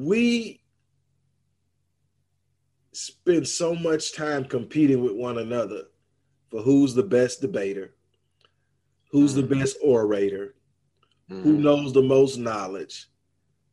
[0.04, 0.60] We
[2.92, 5.82] spend so much time competing with one another
[6.50, 7.94] for who's the best debater,
[9.10, 10.54] who's the best orator,
[11.30, 11.42] mm-hmm.
[11.42, 13.08] who knows the most knowledge,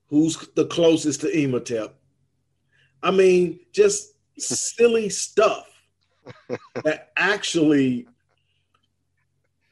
[0.10, 1.96] who's the closest to Imhotep.
[3.04, 5.68] I mean, just silly stuff
[6.84, 8.08] that actually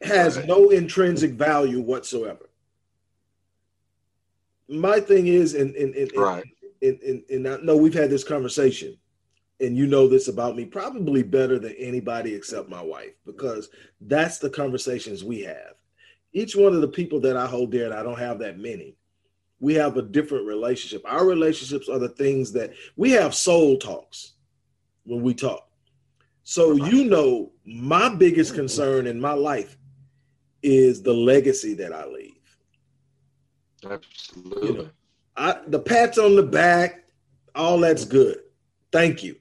[0.01, 2.49] has no intrinsic value whatsoever.
[4.67, 6.43] My thing is, and and and, right.
[6.81, 8.97] and, and, and, and I know we've had this conversation,
[9.59, 13.69] and you know this about me probably better than anybody except my wife, because
[14.01, 15.73] that's the conversations we have.
[16.33, 18.95] Each one of the people that I hold dear, and I don't have that many,
[19.59, 21.03] we have a different relationship.
[21.05, 24.33] Our relationships are the things that we have soul talks
[25.05, 25.69] when we talk.
[26.43, 29.77] So you know, my biggest concern in my life
[30.61, 32.42] is the legacy that I leave.
[33.89, 34.67] Absolutely.
[34.67, 34.89] You know,
[35.35, 37.05] I, the pats on the back,
[37.55, 38.39] all that's good.
[38.91, 39.35] Thank you.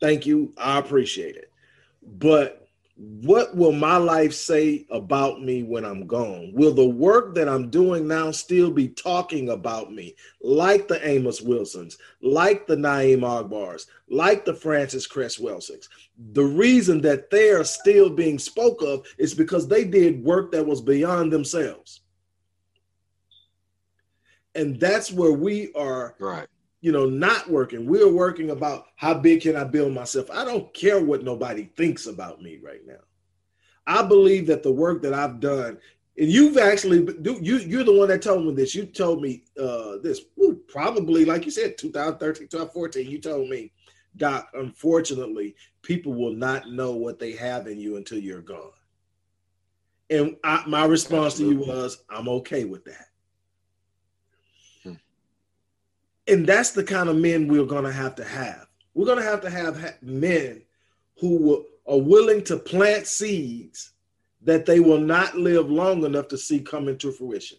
[0.00, 0.52] Thank you.
[0.56, 1.52] I appreciate it.
[2.02, 6.52] But what will my life say about me when I'm gone?
[6.52, 11.40] Will the work that I'm doing now still be talking about me, like the Amos
[11.40, 15.40] Wilsons, like the Na'im Akbars, like the Frances Cress?
[16.32, 20.66] The reason that they are still being spoke of is because they did work that
[20.66, 21.99] was beyond themselves.
[24.54, 26.48] And that's where we are right
[26.80, 27.86] you know, not working.
[27.86, 30.30] We're working about how big can I build myself.
[30.30, 33.00] I don't care what nobody thinks about me right now.
[33.86, 35.78] I believe that the work that I've done,
[36.16, 38.74] and you've actually you you're the one that told me this.
[38.74, 40.22] You told me uh, this
[40.68, 43.10] probably like you said 2013, 2014.
[43.10, 43.72] You told me,
[44.16, 44.48] Doc.
[44.54, 48.72] Unfortunately, people will not know what they have in you until you're gone.
[50.08, 51.66] And I, my response Absolutely.
[51.66, 53.09] to you was, I'm okay with that.
[56.30, 58.68] And that's the kind of men we're going to have to have.
[58.94, 60.62] We're going to have to have men
[61.18, 63.92] who are willing to plant seeds
[64.42, 67.58] that they will not live long enough to see come into fruition.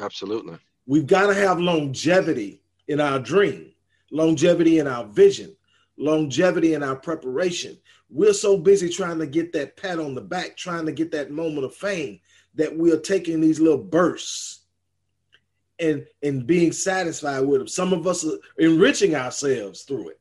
[0.00, 0.56] Absolutely.
[0.86, 3.72] We've got to have longevity in our dream,
[4.10, 5.54] longevity in our vision,
[5.98, 7.76] longevity in our preparation.
[8.08, 11.30] We're so busy trying to get that pat on the back, trying to get that
[11.30, 12.20] moment of fame
[12.54, 14.63] that we are taking these little bursts
[15.78, 17.68] and and being satisfied with them.
[17.68, 20.20] Some of us are enriching ourselves through it,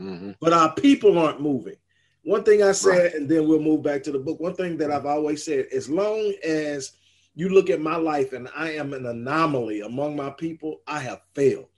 [0.00, 0.32] mm-hmm.
[0.40, 1.76] but our people aren't moving.
[2.22, 3.14] One thing I said, right.
[3.14, 4.40] and then we'll move back to the book.
[4.40, 6.92] One thing that I've always said: as long as
[7.34, 11.20] you look at my life and I am an anomaly among my people, I have
[11.34, 11.68] failed.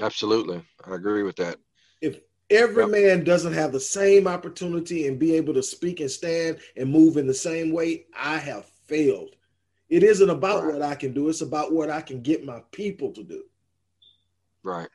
[0.00, 1.56] Absolutely, I agree with that.
[2.02, 2.90] If every yep.
[2.90, 7.16] man doesn't have the same opportunity and be able to speak and stand and move
[7.16, 9.35] in the same way, I have failed.
[9.88, 10.74] It isn't about right.
[10.74, 13.44] what I can do, it's about what I can get my people to do.
[14.62, 14.88] Right.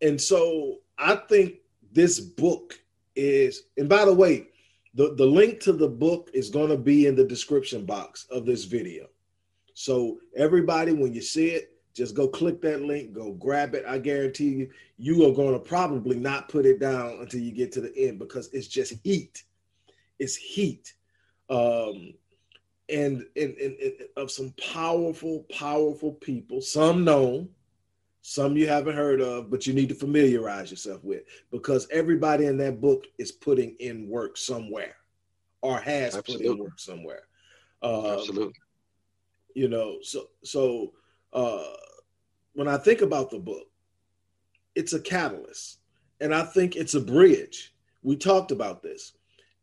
[0.00, 1.56] And so I think
[1.92, 2.80] this book
[3.14, 4.46] is, and by the way,
[4.94, 8.46] the, the link to the book is going to be in the description box of
[8.46, 9.06] this video.
[9.74, 13.84] So everybody, when you see it, just go click that link, go grab it.
[13.86, 17.72] I guarantee you, you are going to probably not put it down until you get
[17.72, 19.42] to the end because it's just heat.
[20.18, 20.94] It's heat.
[21.48, 22.14] Um,
[22.90, 27.48] and, and, and, and of some powerful, powerful people, some known,
[28.22, 32.56] some you haven't heard of, but you need to familiarize yourself with because everybody in
[32.58, 34.96] that book is putting in work somewhere
[35.62, 36.46] or has Absolutely.
[36.46, 37.22] put in work somewhere.
[37.82, 38.54] Uh, Absolutely.
[39.54, 40.92] You know, so so
[41.32, 41.64] uh,
[42.52, 43.66] when I think about the book,
[44.74, 45.78] it's a catalyst,
[46.20, 47.74] and I think it's a bridge.
[48.02, 49.12] We talked about this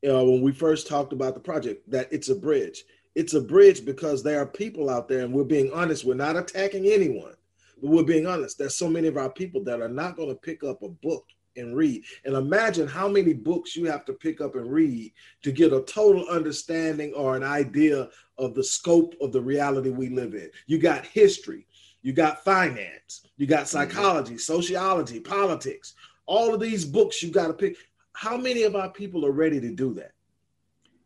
[0.08, 2.84] uh, when we first talked about the project that it's a bridge.
[3.18, 6.06] It's a bridge because there are people out there, and we're being honest.
[6.06, 7.34] We're not attacking anyone,
[7.82, 8.60] but we're being honest.
[8.60, 11.26] There's so many of our people that are not going to pick up a book
[11.56, 12.04] and read.
[12.26, 15.82] And imagine how many books you have to pick up and read to get a
[15.82, 20.52] total understanding or an idea of the scope of the reality we live in.
[20.68, 21.66] You got history,
[22.04, 23.90] you got finance, you got mm-hmm.
[23.90, 25.96] psychology, sociology, politics.
[26.28, 27.78] All of these books you got to pick.
[28.14, 30.12] How many of our people are ready to do that?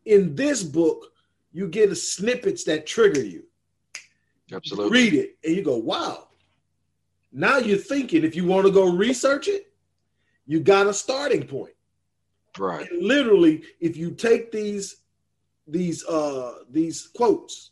[0.04, 1.11] In this book,
[1.52, 3.44] you get snippets that trigger you.
[4.52, 5.00] Absolutely.
[5.00, 6.28] read it and you go, wow.
[7.32, 9.72] Now you're thinking if you want to go research it,
[10.46, 11.72] you got a starting point.
[12.58, 12.90] Right.
[12.90, 14.96] And literally, if you take these
[15.66, 17.70] these uh these quotes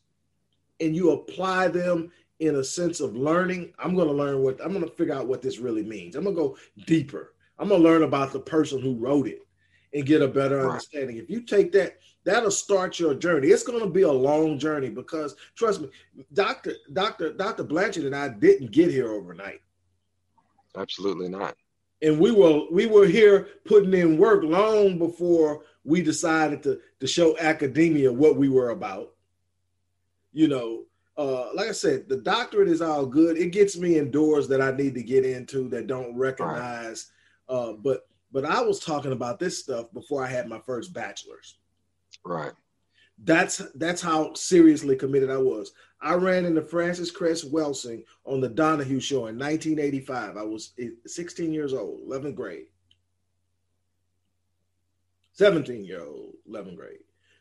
[0.78, 4.72] and you apply them in a sense of learning, I'm going to learn what I'm
[4.72, 6.16] going to figure out what this really means.
[6.16, 7.34] I'm going to go deeper.
[7.58, 9.46] I'm going to learn about the person who wrote it
[9.92, 10.70] and get a better right.
[10.70, 11.18] understanding.
[11.18, 13.48] If you take that, that'll start your journey.
[13.48, 15.88] It's going to be a long journey because trust me,
[16.32, 19.60] Doctor Doctor Doctor Blanchard and I didn't get here overnight.
[20.76, 21.56] Absolutely not.
[22.02, 27.06] And we were we were here putting in work long before we decided to to
[27.06, 29.14] show academia what we were about.
[30.32, 30.84] You know,
[31.16, 33.36] uh, like I said, the doctorate is all good.
[33.36, 37.10] It gets me in doors that I need to get into that don't recognize.
[37.48, 37.56] Right.
[37.56, 41.56] Uh, but but I was talking about this stuff before I had my first bachelor's.
[42.24, 42.52] Right.
[43.22, 45.72] That's that's how seriously committed I was.
[46.00, 50.36] I ran into Frances Cress Welsing on the Donahue Show in 1985.
[50.36, 50.72] I was
[51.06, 52.66] 16 years old, 11th grade.
[55.34, 56.98] 17 year old, 11th grade.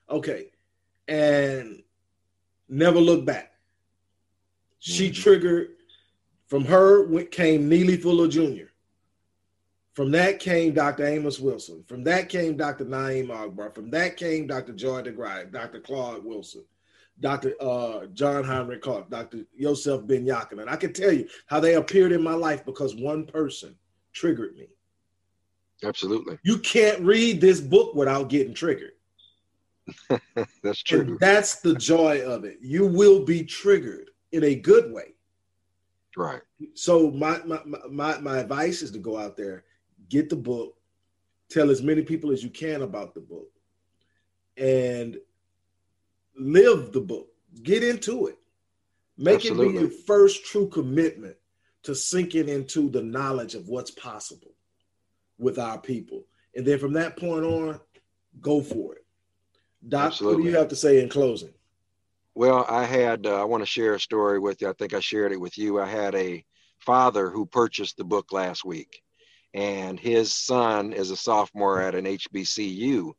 [0.09, 0.51] Okay.
[1.07, 1.81] And
[2.67, 3.53] never looked back.
[4.79, 5.21] She mm-hmm.
[5.21, 5.69] triggered
[6.47, 8.68] from her came Neely Fuller Jr.
[9.93, 11.05] From that came Dr.
[11.05, 11.83] Amos Wilson.
[11.87, 12.85] From that came Dr.
[12.85, 13.71] Na'im Akbar.
[13.71, 14.73] From that came Dr.
[14.73, 15.79] Joy DeGraff, Dr.
[15.79, 16.63] Claude Wilson,
[17.19, 17.53] Dr.
[17.59, 19.39] Uh, John Henrik Clarke, Dr.
[19.55, 20.59] Yosef Ben Yakin.
[20.59, 23.75] And I can tell you how they appeared in my life because one person
[24.13, 24.67] triggered me.
[25.83, 26.37] Absolutely.
[26.43, 28.93] You can't read this book without getting triggered.
[30.63, 31.01] that's true.
[31.01, 32.57] And that's the joy of it.
[32.61, 35.13] You will be triggered in a good way.
[36.17, 36.41] Right.
[36.73, 39.63] So my my my, my advice is to go out there,
[40.09, 40.75] get the book,
[41.49, 43.49] tell as many people as you can about the book,
[44.57, 45.17] and
[46.37, 47.27] live the book.
[47.63, 48.37] Get into it.
[49.17, 49.67] Make Absolutely.
[49.67, 51.35] it be your first true commitment
[51.83, 54.51] to sinking into the knowledge of what's possible
[55.37, 56.25] with our people.
[56.55, 57.79] And then from that point on,
[58.41, 59.05] go for it.
[59.87, 60.35] Doc, Absolutely.
[60.35, 61.53] what do you have to say in closing?
[62.35, 64.69] Well, I had, uh, I want to share a story with you.
[64.69, 65.79] I think I shared it with you.
[65.79, 66.45] I had a
[66.79, 69.01] father who purchased the book last week,
[69.53, 73.11] and his son is a sophomore at an HBCU.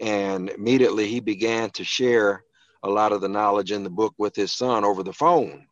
[0.00, 2.44] And immediately he began to share
[2.82, 5.66] a lot of the knowledge in the book with his son over the phone.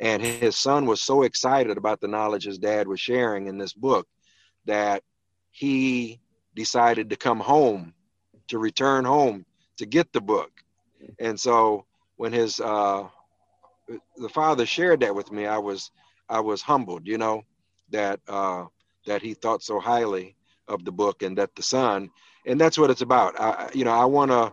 [0.00, 3.72] And his son was so excited about the knowledge his dad was sharing in this
[3.72, 4.06] book
[4.66, 5.02] that
[5.50, 6.20] he
[6.54, 7.94] decided to come home,
[8.48, 9.46] to return home
[9.78, 10.50] to get the book.
[11.18, 13.08] And so when his uh,
[14.16, 15.90] the father shared that with me, I was
[16.28, 17.42] I was humbled, you know,
[17.90, 18.66] that uh,
[19.06, 20.36] that he thought so highly
[20.68, 22.10] of the book and that the son,
[22.46, 23.38] and that's what it's about.
[23.40, 24.52] I, you know, I want to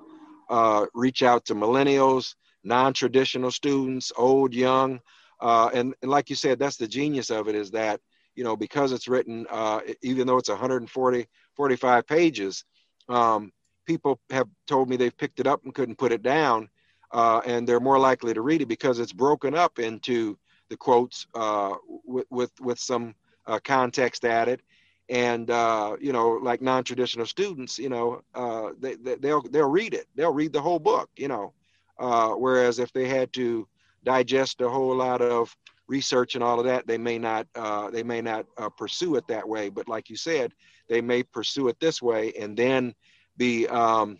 [0.49, 4.99] uh, reach out to millennials, non-traditional students, old, young,
[5.41, 7.99] uh, and, and like you said, that's the genius of it is that
[8.35, 12.63] you know because it's written, uh, even though it's 140, 45 pages,
[13.09, 13.51] um,
[13.85, 16.69] people have told me they've picked it up and couldn't put it down,
[17.11, 20.37] uh, and they're more likely to read it because it's broken up into
[20.69, 21.73] the quotes uh,
[22.05, 23.13] with, with with some
[23.47, 24.61] uh, context added
[25.09, 29.93] and uh, you know like non-traditional students you know uh, they, they will they'll read
[29.93, 31.53] it they'll read the whole book you know
[31.99, 33.67] uh, whereas if they had to
[34.03, 35.55] digest a whole lot of
[35.87, 39.27] research and all of that, they may not uh, they may not uh, pursue it
[39.27, 39.69] that way.
[39.69, 40.53] But like you said,
[40.89, 42.93] they may pursue it this way and then
[43.37, 44.19] be um,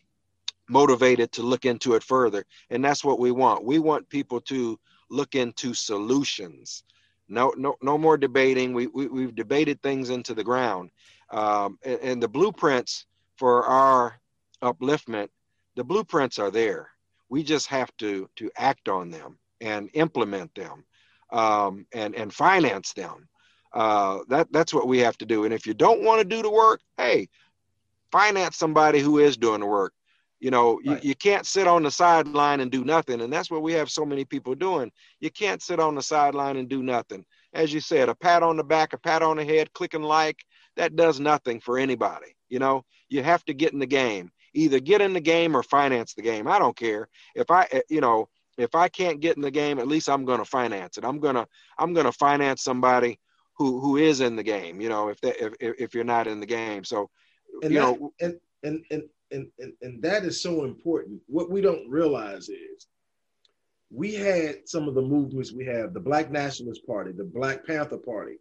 [0.69, 2.45] motivated to look into it further.
[2.69, 3.63] And that's what we want.
[3.63, 6.84] We want people to look into solutions.
[7.34, 8.74] No, no, no more debating.
[8.74, 10.92] We, we we've debated things into the ground,
[11.32, 13.06] um, and, and the blueprints
[13.38, 14.20] for our
[14.62, 15.30] upliftment.
[15.76, 16.90] The blueprints are there.
[17.30, 20.86] We just have to to act on them and implement them
[21.32, 23.28] um, and and finance them.
[23.74, 25.46] Uh, that that's what we have to do.
[25.46, 27.28] And if you don't want to do the work, hey,
[28.12, 29.94] finance somebody who is doing the work.
[30.44, 31.02] You know, right.
[31.02, 33.22] you, you can't sit on the sideline and do nothing.
[33.22, 34.91] And that's what we have so many people doing.
[35.22, 37.24] You can't sit on the sideline and do nothing.
[37.54, 40.44] As you said, a pat on the back, a pat on the head, clicking like,
[40.76, 42.36] that does nothing for anybody.
[42.50, 44.32] You know, you have to get in the game.
[44.54, 46.46] Either get in the game or finance the game.
[46.46, 47.08] I don't care.
[47.36, 48.28] If I, eh, you know,
[48.58, 51.06] if I can't get in the game, at least I'm going to finance it.
[51.06, 51.48] I'm going to
[51.80, 53.18] I'm going to finance somebody
[53.58, 54.82] who who is in the game.
[54.82, 57.10] You know, if that if if you're not in the game, so
[57.62, 59.04] and you that, know, and, and and
[59.34, 61.20] and and and that is so important.
[61.28, 62.88] What we don't realize is
[63.92, 67.98] we had some of the movements we have the Black Nationalist Party, the Black Panther
[67.98, 68.38] Party.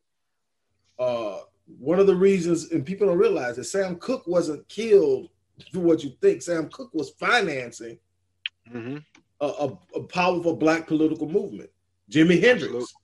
[0.99, 1.41] Uh,
[1.79, 5.29] one of the reasons, and people don't realize that Sam Cooke wasn't killed
[5.73, 6.43] for what you think.
[6.43, 7.99] Sam Cooke was financing
[8.73, 8.99] mm-hmm
[9.43, 11.69] a, a, a powerful black political movement.
[12.11, 12.95] Jimi Hendrix.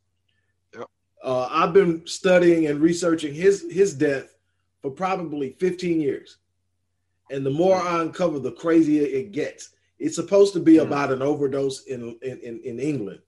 [0.73, 0.87] Yep.
[1.23, 4.37] Uh, I've been studying and researching his his death
[4.81, 6.39] for probably 15 years.
[7.31, 9.71] And the more I uncover, the crazier it gets.
[9.99, 10.83] It's supposed to be mm.
[10.83, 13.21] about an overdose in, in, in, in England.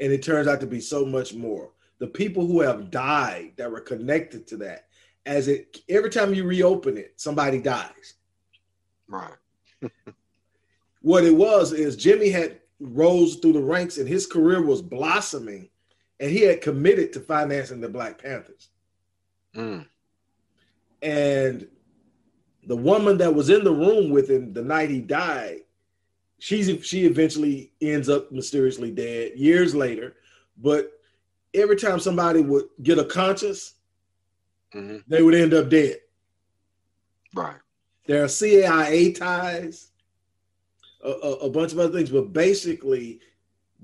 [0.00, 1.70] And it turns out to be so much more.
[1.98, 4.88] The people who have died that were connected to that,
[5.24, 8.14] as it every time you reopen it, somebody dies.
[9.06, 9.34] Right.
[11.02, 15.68] what it was is Jimmy had rose through the ranks and his career was blossoming,
[16.18, 18.68] and he had committed to financing the Black Panthers.
[19.54, 19.86] Mm.
[21.02, 21.68] And
[22.66, 25.60] the woman that was in the room with him the night he died,
[26.38, 30.16] she's she eventually ends up mysteriously dead years later.
[30.58, 30.92] But
[31.54, 33.74] every time somebody would get a conscious,
[34.74, 34.98] mm-hmm.
[35.08, 35.96] they would end up dead.
[37.34, 37.56] Right.
[38.06, 39.92] There are CIA ties
[41.02, 43.20] a, a bunch of other things, but basically,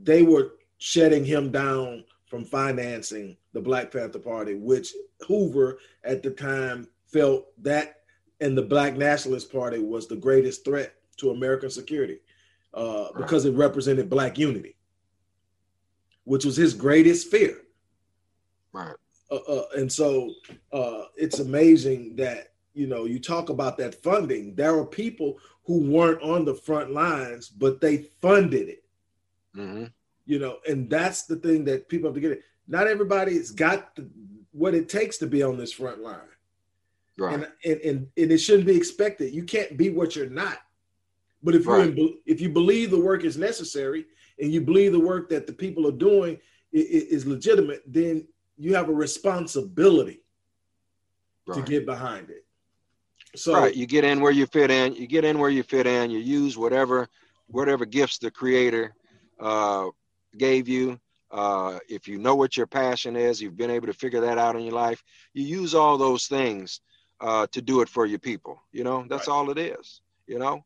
[0.01, 4.93] they were shutting him down from financing the Black Panther Party, which
[5.27, 7.98] Hoover at the time felt that
[8.41, 12.19] and the Black Nationalist Party was the greatest threat to American security
[12.75, 13.17] uh, right.
[13.17, 14.77] because it represented Black unity,
[16.25, 17.59] which was his greatest fear.
[18.73, 18.95] Right.
[19.31, 20.33] Uh, uh, and so
[20.73, 24.55] uh, it's amazing that you know you talk about that funding.
[24.55, 28.85] There are people who weren't on the front lines, but they funded it.
[29.57, 29.85] Mm-hmm.
[30.27, 32.43] You know, and that's the thing that people have to get it.
[32.67, 34.09] Not everybody's got the,
[34.53, 36.21] what it takes to be on this front line.
[37.19, 37.35] Right.
[37.35, 39.35] And, and, and, and it shouldn't be expected.
[39.35, 40.59] You can't be what you're not.
[41.43, 41.97] But if right.
[41.97, 44.07] you if you believe the work is necessary
[44.39, 46.39] and you believe the work that the people are doing
[46.73, 50.21] is, is legitimate, then you have a responsibility
[51.47, 51.65] right.
[51.65, 52.45] to get behind it.
[53.37, 54.95] So right, you get in where you fit in.
[54.95, 56.11] You get in where you fit in.
[56.11, 57.09] You use whatever
[57.47, 58.95] whatever gifts the Creator
[59.41, 59.87] uh,
[60.37, 60.99] gave you.
[61.31, 64.57] Uh, if you know what your passion is, you've been able to figure that out
[64.57, 65.03] in your life.
[65.35, 66.81] You use all those things
[67.21, 68.63] uh, to do it for your people.
[68.73, 69.35] You know, that's right.
[69.35, 70.01] all it is.
[70.27, 70.65] You know,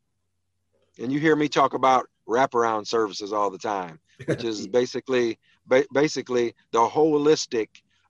[0.99, 5.87] and you hear me talk about wraparound services all the time, which is basically ba-
[5.93, 7.69] basically the holistic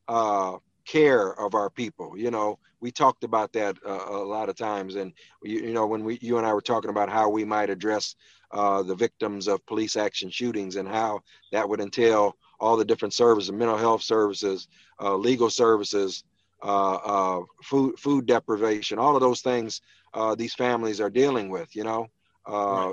[0.09, 2.17] uh, care of our people.
[2.17, 5.13] You know, we talked about that uh, a lot of times, and
[5.43, 8.17] you, you, know, when we you and I were talking about how we might address
[8.51, 11.21] uh, the victims of police action shootings and how
[11.53, 14.69] that would entail all the different services, mental health services,
[15.01, 16.25] uh, legal services,
[16.63, 19.81] uh, uh, food food deprivation, all of those things
[20.15, 21.75] uh, these families are dealing with.
[21.75, 22.07] You know.
[22.45, 22.93] Right.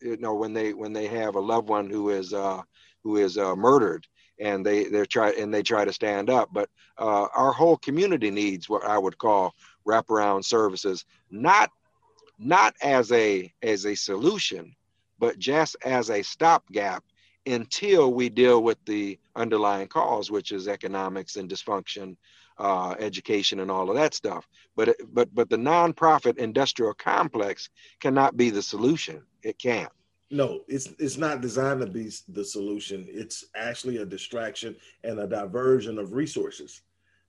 [0.00, 2.32] you know when they when they have a loved one who is
[3.02, 4.06] who is murdered
[4.42, 6.48] and they they try and they try to stand up.
[6.52, 6.68] But
[6.98, 9.54] uh, our whole community needs what I would call
[9.86, 11.70] wraparound services, not
[12.38, 14.74] not as a as a solution,
[15.18, 17.04] but just as a stopgap
[17.46, 22.16] until we deal with the underlying cause, which is economics and dysfunction,
[22.58, 24.46] uh, education, and all of that stuff.
[24.76, 29.22] But but but the nonprofit industrial complex cannot be the solution.
[29.42, 29.92] It can't
[30.32, 33.06] no, it's it's not designed to be the solution.
[33.06, 34.74] It's actually a distraction
[35.04, 36.80] and a diversion of resources.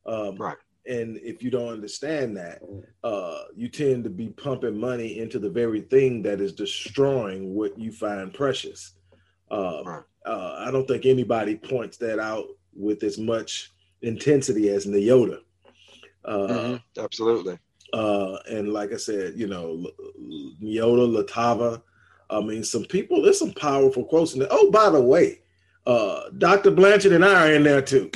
[0.05, 0.57] Um, right.
[0.87, 2.61] And if you don't understand that,
[3.03, 7.77] uh, you tend to be pumping money into the very thing that is destroying what
[7.77, 8.93] you find precious.
[9.51, 10.03] Uh, right.
[10.25, 13.72] Uh, I don't think anybody points that out with as much
[14.03, 15.39] intensity as Nyota.
[16.25, 17.01] Uh, mm-hmm.
[17.01, 17.57] Absolutely.
[17.93, 19.85] Uh, and like I said, you know,
[20.61, 21.81] Nyota, Latava.
[22.29, 23.21] I mean, some people.
[23.21, 24.47] There's some powerful quotes in there.
[24.51, 25.41] Oh, by the way,
[25.85, 26.71] uh, Dr.
[26.71, 28.09] Blanchard and I are in there too.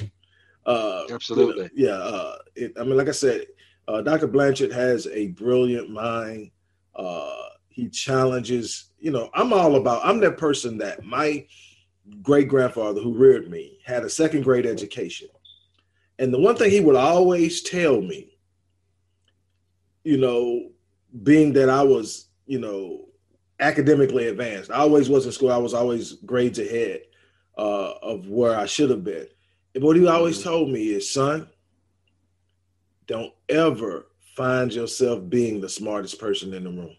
[0.66, 1.70] Uh, Absolutely.
[1.74, 2.04] You know, yeah.
[2.04, 3.46] Uh, it, I mean, like I said,
[3.88, 4.28] uh, Dr.
[4.28, 6.52] Blanchard has a brilliant mind.
[6.96, 7.36] Uh,
[7.70, 8.92] he challenges.
[9.00, 10.02] You know, I'm all about.
[10.04, 11.46] I'm that person that my
[12.22, 15.28] great grandfather who reared me had a second grade education,
[16.20, 18.38] and the one thing he would always tell me
[20.08, 20.70] you know,
[21.24, 23.10] being that I was, you know,
[23.60, 24.72] academically advanced.
[24.72, 25.52] I always was in school.
[25.52, 27.02] I was always grades ahead
[27.58, 29.28] uh, of where I should have been.
[29.76, 30.50] And what he always mm-hmm.
[30.50, 31.50] told me is, son,
[33.06, 34.08] don't ever
[34.38, 36.96] find yourself being the smartest person in the room.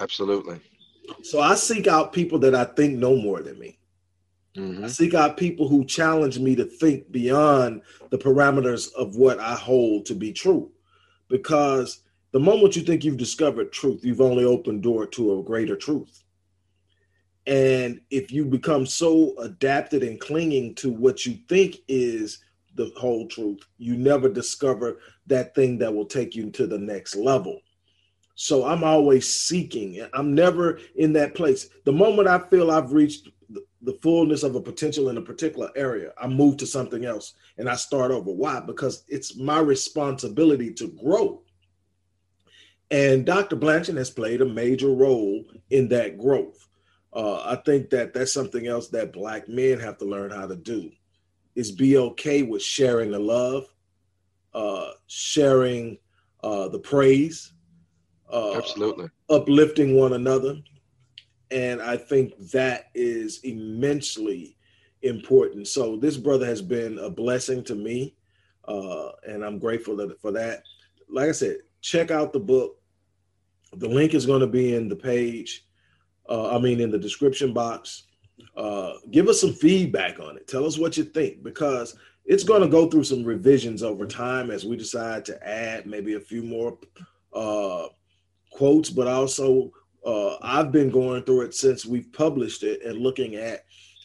[0.00, 0.58] Absolutely.
[1.22, 3.78] So I seek out people that I think know more than me.
[4.56, 4.84] Mm-hmm.
[4.84, 9.54] I seek out people who challenge me to think beyond the parameters of what I
[9.54, 10.70] hold to be true
[11.28, 12.00] because
[12.32, 16.22] the moment you think you've discovered truth, you've only opened door to a greater truth.
[17.46, 22.42] And if you become so adapted and clinging to what you think is
[22.74, 27.16] the whole truth, you never discover that thing that will take you to the next
[27.16, 27.60] level.
[28.34, 30.06] So I'm always seeking.
[30.14, 31.68] I'm never in that place.
[31.84, 33.28] The moment I feel I've reached
[33.82, 37.68] the fullness of a potential in a particular area, I move to something else and
[37.68, 38.30] I start over.
[38.30, 38.60] Why?
[38.60, 41.42] Because it's my responsibility to grow.
[42.90, 43.56] And Dr.
[43.56, 46.66] Blanchard has played a major role in that growth.
[47.12, 50.56] Uh, I think that that's something else that Black men have to learn how to
[50.56, 50.90] do
[51.54, 53.66] is be okay with sharing the love,
[54.54, 55.98] uh, sharing
[56.42, 57.52] uh, the praise,
[58.32, 60.56] uh, absolutely uplifting one another.
[61.50, 64.56] And I think that is immensely
[65.02, 65.66] important.
[65.68, 68.14] So this brother has been a blessing to me,
[68.66, 70.62] uh, and I'm grateful for that.
[71.08, 72.76] Like I said, check out the book.
[73.72, 75.66] The link is going to be in the page.
[76.28, 78.04] Uh, I mean, in the description box.
[78.56, 80.46] Uh, give us some feedback on it.
[80.46, 84.50] Tell us what you think because it's going to go through some revisions over time
[84.50, 86.78] as we decide to add maybe a few more
[87.34, 87.88] uh,
[88.50, 89.72] quotes, but also
[90.04, 93.64] uh, I've been going through it since we've published it and looking at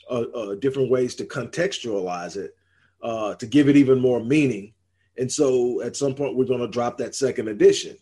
[0.09, 2.55] uh, uh, different ways to contextualize it
[3.01, 4.73] uh, to give it even more meaning.
[5.17, 7.97] And so at some point, we're going to drop that second edition.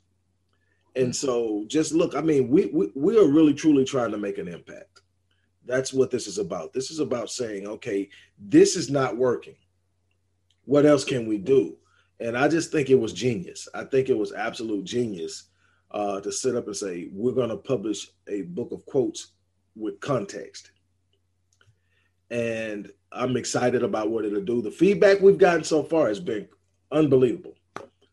[0.95, 4.37] And so just look, I mean, we, we, we are really truly trying to make
[4.37, 5.01] an impact.
[5.65, 6.73] That's what this is about.
[6.73, 9.55] This is about saying, okay, this is not working.
[10.65, 11.77] What else can we do?
[12.19, 13.67] And I just think it was genius.
[13.73, 15.49] I think it was absolute genius
[15.93, 19.33] uh, to sit up and say, we're going to publish a book of quotes
[19.75, 20.71] with context.
[22.31, 24.61] And I'm excited about what it'll do.
[24.61, 26.47] The feedback we've gotten so far has been
[26.91, 27.53] unbelievable.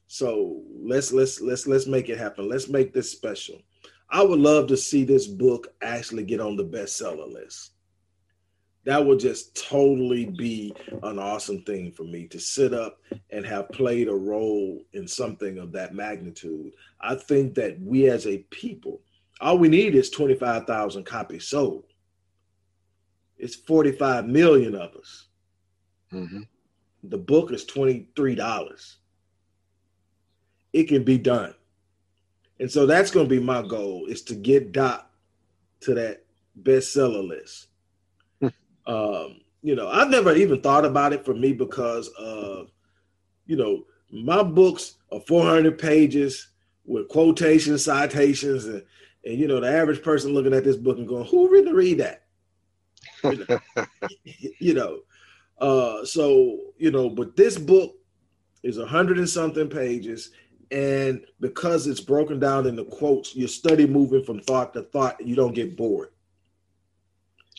[0.08, 2.48] So let's let's let's let's make it happen.
[2.48, 3.62] Let's make this special.
[4.10, 7.70] I would love to see this book actually get on the bestseller list
[8.84, 12.98] that would just totally be an awesome thing for me to sit up
[13.30, 16.72] and have played a role in something of that magnitude.
[17.00, 19.00] I think that we as a people,
[19.40, 21.84] all we need is 25,000 copies sold.
[23.36, 25.26] It's 45 million of us.
[26.12, 26.42] Mm-hmm.
[27.04, 28.96] The book is $23.
[30.72, 31.54] It can be done.
[32.58, 35.10] And so that's going to be my goal is to get Doc
[35.80, 36.24] to that
[36.62, 37.69] bestseller list
[38.90, 42.72] um, you know, I've never even thought about it for me because of,
[43.46, 46.48] you know, my books are 400 pages
[46.84, 48.82] with quotations, citations, and,
[49.24, 51.98] and you know, the average person looking at this book and going, "Who really read
[51.98, 52.24] that?"
[53.22, 53.86] You know,
[54.58, 55.00] you know.
[55.58, 57.94] Uh, so you know, but this book
[58.64, 60.30] is a hundred and something pages,
[60.72, 65.36] and because it's broken down into quotes, you study moving from thought to thought, you
[65.36, 66.08] don't get bored.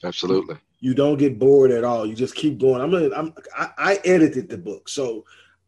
[0.03, 2.05] Absolutely you don't get bored at all.
[2.05, 2.81] You just keep going.
[2.81, 5.23] I'm gonna, I'm, I, I edited the book, so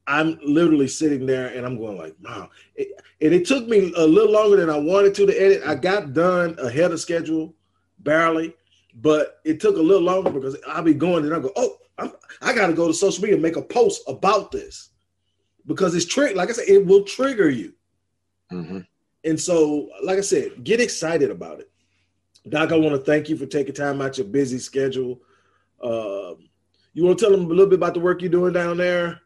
[0.07, 2.49] I'm literally sitting there and I'm going like, wow.
[2.75, 5.61] It, and it took me a little longer than I wanted to to edit.
[5.65, 7.53] I got done ahead of schedule,
[7.99, 8.55] barely,
[8.95, 12.11] but it took a little longer because I'll be going and I go, oh, I'm,
[12.41, 14.89] i got to go to social media and make a post about this
[15.67, 16.35] because it's trick.
[16.35, 17.73] Like I said, it will trigger you.
[18.51, 18.79] Mm-hmm.
[19.25, 21.71] And so, like I said, get excited about it.
[22.49, 25.21] Doc, I want to thank you for taking time out your busy schedule.
[25.81, 26.33] Uh,
[26.93, 29.21] you want to tell them a little bit about the work you're doing down there?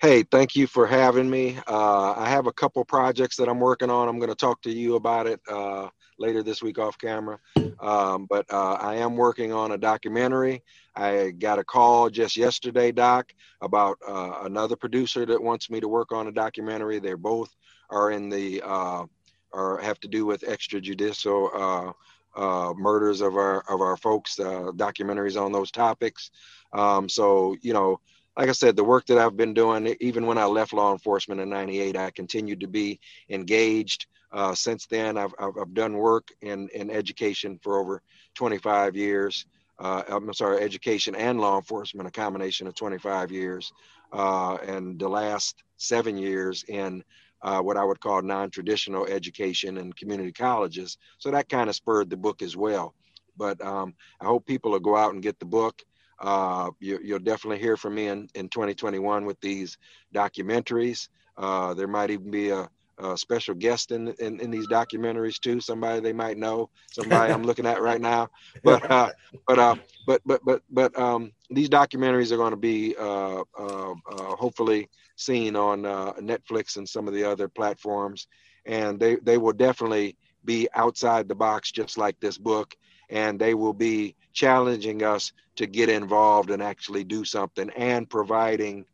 [0.00, 1.58] Hey, thank you for having me.
[1.68, 4.08] Uh, I have a couple projects that I'm working on.
[4.08, 7.38] I'm going to talk to you about it uh, later this week off camera.
[7.80, 10.62] Um, but uh, I am working on a documentary.
[10.94, 15.88] I got a call just yesterday, Doc, about uh, another producer that wants me to
[15.88, 16.98] work on a documentary.
[16.98, 17.54] They're both
[17.90, 19.04] are in the uh,
[19.52, 21.94] or have to do with extrajudicial
[22.34, 24.38] uh, murders of our of our folks.
[24.38, 26.30] Uh, documentaries on those topics.
[26.72, 28.00] Um, so you know,
[28.36, 31.40] like I said, the work that I've been doing, even when I left law enforcement
[31.40, 34.06] in '98, I continued to be engaged.
[34.32, 38.00] Uh, since then, I've, I've, I've, done work in, in education for over
[38.34, 39.44] 25 years.
[39.78, 43.72] Uh, I'm sorry, education and law enforcement, a combination of 25 years.
[44.10, 47.04] Uh, and the last seven years in
[47.42, 50.98] uh, what I would call non-traditional education and community colleges.
[51.18, 52.94] So that kind of spurred the book as well.
[53.36, 55.82] But um, I hope people will go out and get the book.
[56.20, 59.78] Uh, you, will definitely hear from me in, in 2021 with these
[60.14, 61.08] documentaries.
[61.36, 62.68] Uh, there might even be a,
[62.98, 65.60] a special guest in, in, in these documentaries too.
[65.60, 66.70] Somebody they might know.
[66.92, 68.28] Somebody I'm looking at right now.
[68.62, 69.10] But uh,
[69.48, 69.74] but uh,
[70.06, 74.88] but but but but um, these documentaries are going to be uh, uh, uh, hopefully
[75.24, 78.26] seen on uh, Netflix and some of the other platforms,
[78.66, 82.76] and they they will definitely be outside the box, just like this book,
[83.10, 88.84] and they will be challenging us to get involved and actually do something and providing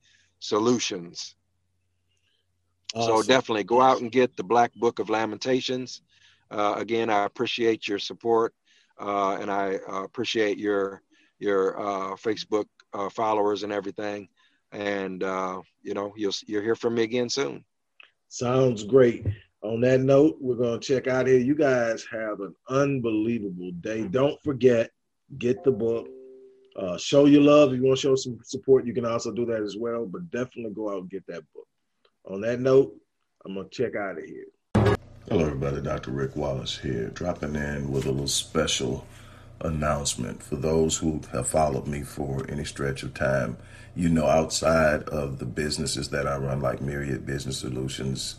[0.40, 1.36] solutions.
[2.94, 3.16] Awesome.
[3.16, 6.02] So definitely go out and get the Black Book of Lamentations.
[6.50, 8.54] Uh, again, I appreciate your support,
[8.98, 11.02] uh, and I uh, appreciate your
[11.38, 14.28] your uh, Facebook uh, followers and everything.
[14.72, 17.64] And uh, you know, you'll you'll hear from me again soon.
[18.28, 19.26] Sounds great.
[19.62, 21.38] On that note, we're gonna check out here.
[21.38, 24.06] You guys have an unbelievable day.
[24.06, 24.90] Don't forget,
[25.38, 26.08] get the book.
[26.76, 27.72] Uh, show your love.
[27.72, 30.06] If you want to show some support, you can also do that as well.
[30.06, 31.66] But definitely go out and get that book.
[32.26, 32.94] On that note,
[33.44, 34.44] I'm gonna check out of here.
[35.28, 35.80] Hello, everybody.
[35.82, 36.12] Dr.
[36.12, 39.06] Rick Wallace here, dropping in with a little special
[39.60, 43.56] announcement for those who have followed me for any stretch of time.
[43.94, 48.36] You know, outside of the businesses that I run, like Myriad Business Solutions,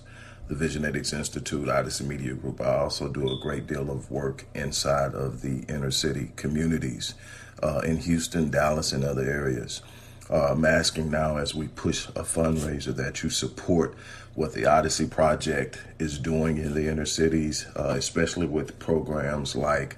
[0.47, 5.13] the Visionetics Institute, Odyssey Media Group, I also do a great deal of work inside
[5.13, 7.13] of the inner city communities
[7.61, 9.81] uh, in Houston, Dallas, and other areas.
[10.29, 13.95] Uh, I'm asking now as we push a fundraiser that you support
[14.35, 19.97] what the Odyssey Project is doing in the inner cities, uh, especially with programs like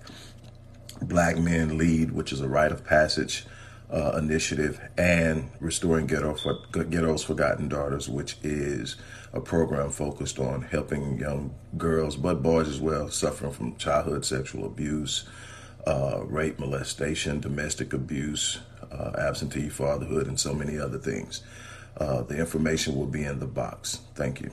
[1.01, 3.45] Black Men Lead, which is a rite of passage
[3.91, 8.95] uh, initiative, and Restoring Ghetto for, Ghetto's Forgotten Daughters, which is
[9.33, 14.65] a program focused on helping young girls, but boys as well, suffering from childhood sexual
[14.65, 15.27] abuse,
[15.85, 18.59] uh, rape, molestation, domestic abuse,
[18.91, 21.41] uh, absentee fatherhood, and so many other things.
[21.97, 23.99] Uh, the information will be in the box.
[24.15, 24.51] Thank you.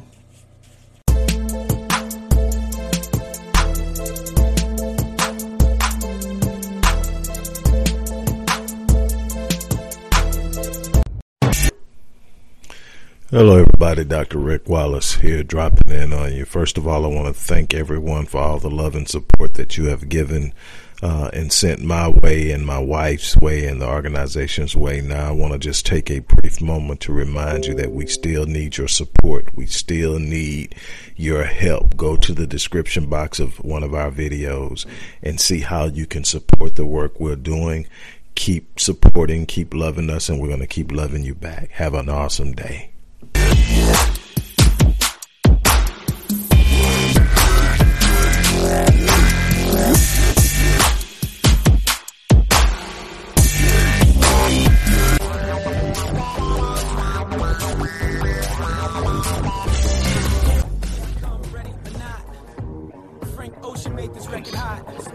[13.31, 14.07] Hello, everybody.
[14.07, 14.39] Dr.
[14.39, 16.47] Rick Wallace here, dropping in on you.
[16.47, 19.77] First of all, I want to thank everyone for all the love and support that
[19.77, 20.55] you have given
[21.03, 25.03] uh, and sent my way and my wife's way and the organization's way.
[25.03, 28.47] Now, I want to just take a brief moment to remind you that we still
[28.47, 29.55] need your support.
[29.55, 30.75] We still need
[31.15, 31.99] your help.
[31.99, 34.87] Go to the description box of one of our videos
[35.23, 37.89] and see how you can support the work we're doing.
[38.37, 41.73] Keep supporting, keep loving us, and we're going to keep loving you back.
[41.73, 42.93] Have an awesome day.